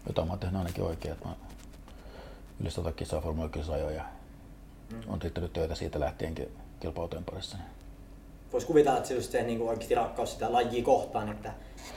[0.07, 1.35] jotain mä oon tehnyt ainakin oikein, että mä
[2.61, 4.05] yli sata kisaa Formula 1 ajoin ja
[5.07, 6.47] on tehnyt töitä siitä lähtienkin
[6.79, 7.57] kilpautojen parissa.
[7.57, 7.67] Niin.
[8.51, 11.53] Voisi kuvitella, että se just se niin kuin oikeasti rakkaus sitä lajia kohtaan, että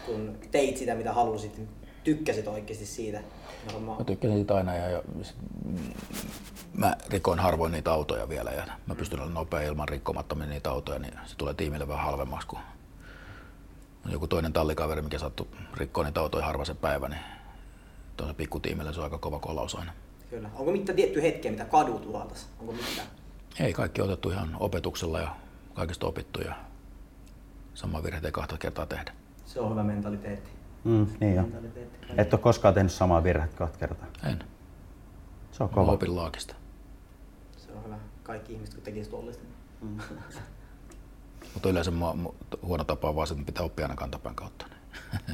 [0.06, 1.68] kun teit sitä mitä halusit, niin
[2.04, 3.20] tykkäsit oikeasti siitä.
[3.72, 3.98] Varmaan.
[3.98, 5.36] Mä tykkäsin siitä aina ja, ja sit,
[6.74, 10.98] mä rikoin harvoin niitä autoja vielä ja mä pystyn olemaan nopea ilman rikkomattomia niitä autoja,
[10.98, 12.62] niin se tulee tiimille vähän halvemmaksi kuin
[14.06, 15.46] joku toinen tallikaveri, mikä sattui
[15.76, 17.20] rikkoa niitä autoja harva se päivä, niin
[18.16, 19.92] tuossa pikkutiimille se on aika kova kolaus aina.
[20.30, 20.50] Kyllä.
[20.54, 22.48] Onko mitään tiettyä hetkeä, mitä kadut uratas?
[22.60, 23.06] Onko mitään?
[23.60, 25.36] Ei, kaikki on otettu ihan opetuksella ja
[25.74, 26.54] kaikista opittu ja
[27.74, 29.12] sama virhe ei kahta kertaa tehdä.
[29.46, 30.50] Se on hyvä mentaliteetti.
[30.84, 31.44] Mm, niin jo.
[32.16, 34.06] Et ole koskaan tehnyt samaa virhettä kahta kertaa.
[34.30, 34.38] En.
[35.52, 35.92] Se on Mä kova.
[35.92, 36.54] opin laakista.
[37.56, 37.98] Se on hyvä.
[38.22, 39.42] Kaikki ihmiset kun tekisivät tuollaista.
[39.82, 40.00] niin-
[41.54, 44.66] Mutta yleensä mua, mu- huono tapa on vaan se, että pitää oppia aina kantapään kautta.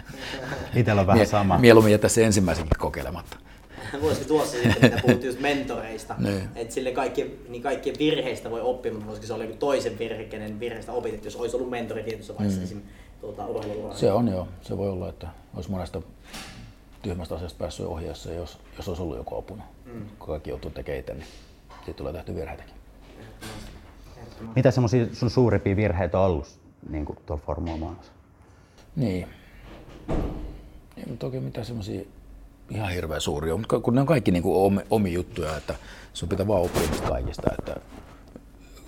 [0.75, 1.59] Itellä on vähän sama.
[1.59, 3.37] Mieluummin jättää se ensimmäisenkin kokeilematta.
[4.03, 6.49] Voisiko tuossa sitten, mitä puhut just mentoreista, Niin.
[6.55, 10.25] että sille kaikki, niin kaikkien virheistä voi oppia, mutta voisiko se olla joku toisen virhe,
[10.25, 12.65] kenen virheistä opit, että jos olisi ollut mentori tietyssä vaiheessa mm.
[12.65, 12.83] esim.
[13.21, 13.95] Tuota, urheiluuralla.
[13.95, 14.49] Se on joo.
[14.63, 16.03] Se voi olla, että olisi monesta
[17.03, 19.63] tyhmästä asiasta päässyt ohi, jos, jos, olisi ollut joku apuna.
[19.85, 20.07] Mm.
[20.19, 21.27] Kun kaikki joutuu tekemään itse, niin
[21.85, 22.75] siitä tulee tehty virheitäkin.
[24.57, 26.59] Mitä semmoisia sun suurimpia virheitä on ollut
[26.91, 27.93] niin kuin tuolla formula
[28.97, 29.29] Niin.
[30.97, 32.03] Ei mutta toki mitään semmoisia
[32.71, 35.75] ihan hirveän suuria, mutta kun ne on kaikki niin kuin omi, omi juttuja, että
[36.13, 37.77] sun pitää vaan oppia kaikista, että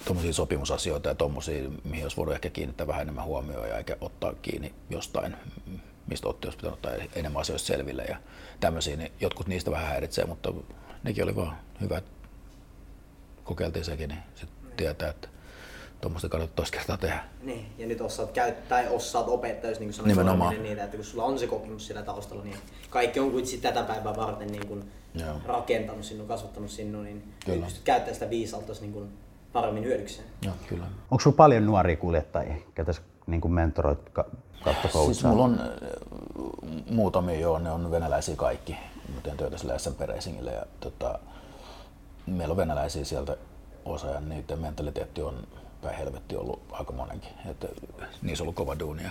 [0.05, 4.35] tuommoisia sopimusasioita ja tuommoisia, mihin olisi voinut ehkä kiinnittää vähän enemmän huomioon ja eikä ottaa
[4.43, 5.37] kiinni jostain,
[6.07, 8.17] mistä otti, jos pitää ottaa enemmän asioista selville ja
[8.61, 10.53] tämmöisiä, niin jotkut niistä vähän häiritsee, mutta
[11.03, 12.11] nekin oli vaan hyvä, että
[13.45, 15.29] kokeiltiin sekin, niin sitten tietää, että
[16.01, 17.25] tuommoista kannattaa toista kertaa tehdä.
[17.43, 20.55] Niin, ja nyt osaat käyttää tai osaat opettaa, jos niin kuin sanoit, Nimenomaan.
[20.55, 22.57] Suominen niitä, että kun sulla on se kokemus siellä taustalla, niin
[22.91, 25.37] kaikki on kuitenkin tätä päivää varten niin kuin Joo.
[25.45, 27.65] rakentanut sinun, kasvattanut sinun, niin Kyllä.
[27.65, 29.13] pystyt käyttämään sitä viisalta niin kuin
[29.53, 30.29] paremmin hyödykseen.
[30.45, 30.85] Joo, kyllä.
[31.11, 32.93] Onko sulla paljon nuoria kuljettajia, ketä
[33.27, 34.25] niin kuin mentoroit ka-
[34.65, 35.31] kautta Siis coachaa?
[35.31, 35.67] mulla on äh,
[36.91, 38.77] muutamia joo, ne on venäläisiä kaikki.
[39.15, 41.19] Mä teen töitä sillä SMP Racingille ja tota,
[42.27, 43.37] meillä on venäläisiä sieltä
[43.85, 45.35] osa ja niiden mentaliteetti on
[45.83, 47.31] päin helvetti ollut aika monenkin.
[47.51, 47.69] Että
[48.23, 49.11] niissä on ollut kova duuni ja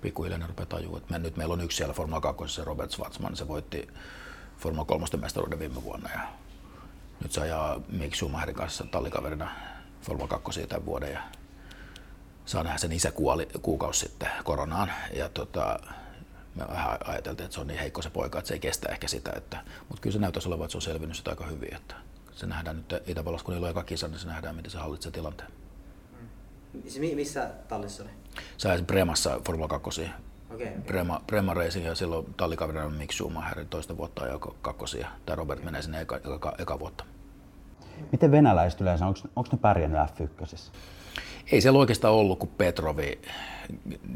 [0.00, 0.96] pikkuhiljaa ne rupeaa tajua.
[0.98, 3.88] että me, nyt meillä on yksi siellä Formula 2, se Robert Schwarzman, se voitti
[4.58, 6.20] Formula 3 mestaruuden viime vuonna ja
[7.22, 9.50] nyt se ajaa Mick Schumacherin kanssa tallikaverina
[10.00, 11.22] Formula 2 tämän vuoden ja
[12.46, 15.78] saa nähdä sen isä kuoli kuukausi sitten koronaan ja tota,
[16.54, 19.08] me vähän ajateltiin, että se on niin heikko se poika, että se ei kestä ehkä
[19.08, 21.94] sitä, että, mutta kyllä se näyttäisi olevan, että se on selvinnyt sitä aika hyvin, että
[22.32, 25.12] se nähdään nyt Itävallassa, kun niillä on eka kisa, niin se nähdään, miten se hallitsee
[25.12, 25.50] tilanteen.
[26.98, 28.10] Mi- missä tallissa oli?
[28.56, 29.88] Sä ajasit Bremassa Formula 2.
[30.50, 35.08] Okei, okay, Brema, Brema Racing ja silloin tallikaverina on Mick Schumacher toista vuotta ajoi kakkosia.
[35.26, 37.04] Tämä Robert menee sinne eka, eka, eka vuotta.
[38.12, 40.72] Miten venäläiset yleensä, onko ne pärjännyt F1?
[41.52, 43.20] ei siellä oikeastaan ollut kuin Petrovi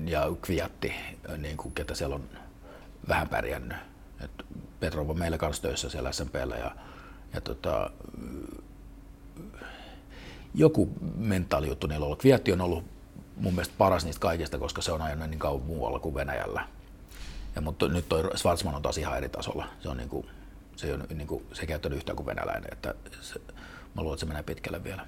[0.05, 0.95] ja Kviatti,
[1.39, 2.25] niin kuin, ketä siellä on
[3.09, 3.79] vähän pärjännyt.
[4.21, 4.31] Et
[4.81, 6.77] Petrov on meillä kanssa töissä siellä SMPllä ja,
[7.35, 7.91] ja tota,
[10.55, 12.21] joku mentaalijuttu niillä on ollut.
[12.21, 12.85] Kviatti on ollut
[13.37, 16.69] mun mielestä paras niistä kaikista, koska se on aina niin kauan muualla kuin Venäjällä.
[17.57, 19.67] Ja, mutta nyt toi Schwarzman on taas ihan eri tasolla.
[19.81, 20.27] Se on niin kuin,
[20.77, 22.73] se, on, niin kuin, se käyttänyt yhtään kuin venäläinen.
[22.73, 23.41] Että se,
[23.97, 25.07] mä luulen, että se menee pitkälle vielä.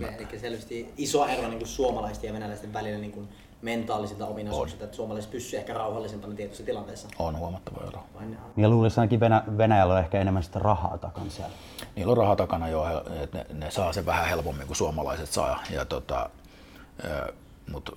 [0.00, 3.28] Eli selvästi iso ero niin kuin suomalaisten ja venäläisten välillä niin kuin
[3.62, 7.08] mentaalisilta ominaisuuksilta, että suomalaiset pysyvät ehkä rauhallisempana tietyissä tilanteissa.
[7.18, 8.04] On huomattava ero.
[8.56, 11.54] Ja luulisin ainakin Venä- Venäjällä on ehkä enemmän sitä rahaa takana siellä.
[11.96, 12.84] Niillä on rahaa takana jo,
[13.22, 15.62] että ne, ne, saa sen vähän helpommin kuin suomalaiset saa.
[15.70, 16.30] Ja tota,
[17.72, 17.92] mutta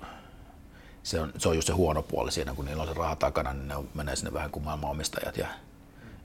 [1.02, 3.52] se on, se on just se huono puoli siinä, kun niillä on se raha takana,
[3.52, 5.46] niin ne on, menee sinne vähän kuin maailmanomistajat ja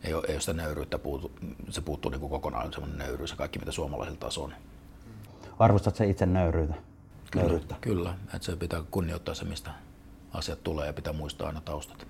[0.04, 1.32] ei ole, ei ole sitä nöyryyttä, puutu,
[1.70, 4.54] se puuttuu niin kuin kokonaan semmoinen nöyryys ja kaikki mitä suomalaisilta taas on.
[5.60, 6.76] Arvostat se itse nöyryyttä?
[7.32, 7.76] Kyllä, nöyryyttä.
[7.82, 9.72] kyllä että se pitää kunnioittaa se, mistä
[10.34, 12.08] asiat tulee ja pitää muistaa aina taustat.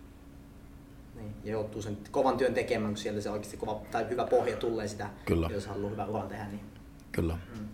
[1.16, 4.58] Niin, ja joutuu sen kovan työn tekemään, kun sieltä se oikeasti kova, tai hyvä pohja
[4.58, 5.50] tulee sitä, kyllä.
[5.52, 6.46] jos haluaa hyvän uran tehdä.
[6.46, 6.66] Niin.
[7.12, 7.38] Kyllä.
[7.60, 7.68] Mm.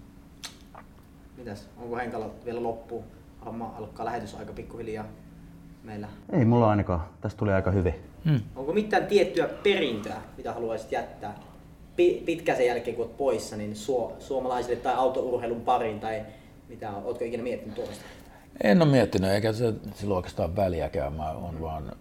[1.37, 3.03] Mitäs, onko Henkalla vielä loppu?
[3.41, 5.05] Amma alkaa lähetys aika pikkuhiljaa
[5.83, 6.07] meillä.
[6.29, 7.01] Ei mulla ainakaan.
[7.21, 8.08] Tästä tuli aika hyvin.
[8.25, 8.39] Hmm.
[8.55, 11.39] Onko mitään tiettyä perintöä, mitä haluaisit jättää
[12.25, 16.21] pitkän sen jälkeen, kun olet poissa, niin su- suomalaisille tai autourheilun pariin tai
[16.69, 17.95] mitä, oletko ikinä miettinyt tuosta?
[18.63, 21.13] En ole miettinyt, eikä se silloin oikeastaan väliäkään.
[21.13, 21.91] Mä on vaan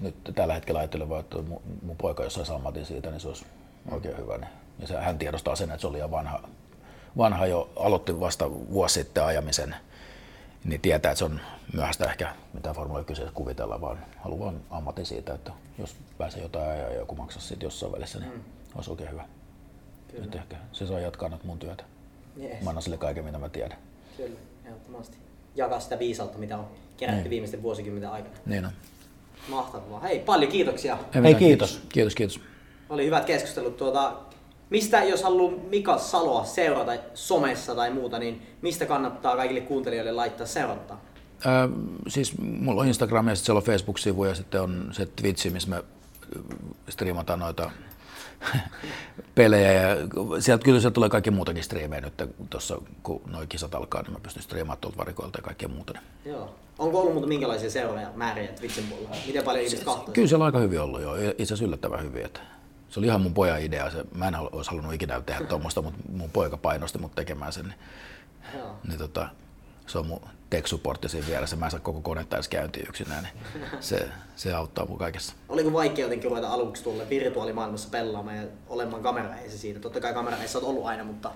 [0.00, 3.28] nyt tällä hetkellä ajattelen vaan, että mun, mun poika jos saisi ammatin siitä, niin se
[3.28, 3.44] olisi
[3.90, 4.38] oikein hyvä.
[4.38, 4.50] Niin.
[4.78, 6.48] Ja se, hän tiedostaa sen, että se oli jo vanha,
[7.18, 9.76] vanha jo, aloitti vasta vuosi sitten ajamisen
[10.66, 11.40] niin tietää, että se on
[11.72, 16.90] myöhäistä ehkä mitä Formula 1 kuvitella, vaan haluan ammatin siitä, että jos pääsee jotain ajaa
[16.90, 18.40] ja joku maksaa siitä jossain välissä, niin mm.
[18.74, 19.24] olisi oikein hyvä.
[20.10, 20.24] Kyllä.
[20.24, 21.84] Nyt ehkä se saa jatkaa nyt mun työtä.
[22.40, 22.62] Yes.
[22.62, 23.78] Mä annan sille kaiken, mitä mä tiedän.
[24.16, 25.16] Kyllä, ehdottomasti.
[25.56, 27.30] Jakaa sitä viisautta, mitä on kerätty niin.
[27.30, 28.34] viimeisten vuosikymmenten aikana.
[28.46, 28.72] Niin on.
[29.48, 30.00] Mahtavaa.
[30.00, 30.98] Hei, paljon kiitoksia.
[31.24, 31.80] Hei, kiitos.
[31.88, 32.40] Kiitos, kiitos.
[32.88, 33.76] Oli hyvät keskustelut.
[33.76, 34.16] Tuota,
[34.70, 40.46] Mistä, jos haluaa Mika Saloa seurata somessa tai muuta, niin mistä kannattaa kaikille kuuntelijoille laittaa
[40.46, 41.00] seurantaa?
[41.46, 41.70] Äh,
[42.08, 45.70] siis mulla on Instagram ja sitten siellä on Facebook-sivu ja sitten on se Twitch, missä
[45.70, 45.84] me
[46.88, 47.70] striimataan noita
[49.34, 49.96] pelejä ja
[50.40, 52.14] sieltä kyllä sieltä tulee kaikki muutakin striimejä nyt
[52.50, 55.92] tuossa kun nuo kisat alkaa, niin mä pystyn striimaamaan tuolta varikoilta ja kaikkea muuta.
[55.92, 56.34] Niin.
[56.34, 56.54] Joo.
[56.78, 59.16] Onko ollut muuta minkälaisia seuraajia määriä Twitchin puolella?
[59.26, 60.12] Miten paljon ihmiset katsoo?
[60.12, 62.24] Kyllä siellä on aika hyvin ollut jo, itse asiassa yllättävän hyvin.
[62.24, 62.40] Että
[62.88, 63.90] se oli ihan mun pojan idea.
[63.90, 67.74] Se, mä en olisi halunnut ikinä tehdä tuommoista, mutta mun poika painosti mut tekemään sen.
[68.52, 69.28] Niin, niin tota,
[69.86, 70.20] se on mun
[70.50, 71.56] tech supportti siinä vieressä.
[71.56, 75.34] Mä en saa koko konetta edes käyntiin yksinään, niin se, se auttaa mun kaikessa.
[75.48, 79.80] Oliko vaikea jotenkin ruveta aluksi tuolle virtuaalimaailmassa pelaamaan ja olemaan kameraeissa siinä?
[79.80, 81.30] Totta kai kameraeissa olet ollut aina, mutta...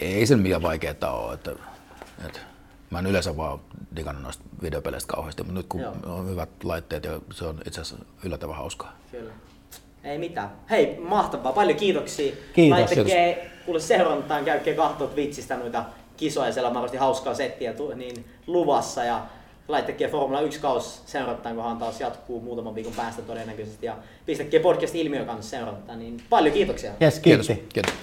[0.00, 1.34] Ei se mitään vaikeaa ole.
[1.34, 1.52] Että,
[2.26, 2.40] että
[2.90, 3.60] mä en yleensä vaan
[3.96, 5.94] digannut noista videopeleistä kauheasti, mutta nyt kun Joo.
[6.04, 8.96] on hyvät laitteet ja se on itse asiassa yllättävän hauskaa.
[9.10, 9.32] Kyllä.
[10.06, 10.50] Ei mitään.
[10.70, 11.52] Hei, mahtavaa.
[11.52, 12.32] Paljon kiitoksia.
[12.52, 12.78] Kiitos.
[12.78, 15.84] Laittakaa kuule seurantaan, käykää katsoa Twitchistä noita
[16.16, 16.52] kisoja.
[16.52, 19.04] Siellä on varmasti hauskaa settiä niin luvassa.
[19.04, 19.22] Ja
[19.68, 23.86] laittakaa Formula 1 kaus seurantaan, kunhan taas jatkuu muutaman viikon päästä todennäköisesti.
[23.86, 23.96] Ja
[24.26, 25.98] pistäkää podcast Ilmiö kanssa seurantaan.
[25.98, 26.90] Niin paljon kiitoksia.
[27.02, 27.46] Yes, kiitos.
[27.46, 27.64] kiitos.
[27.72, 27.94] kiitos.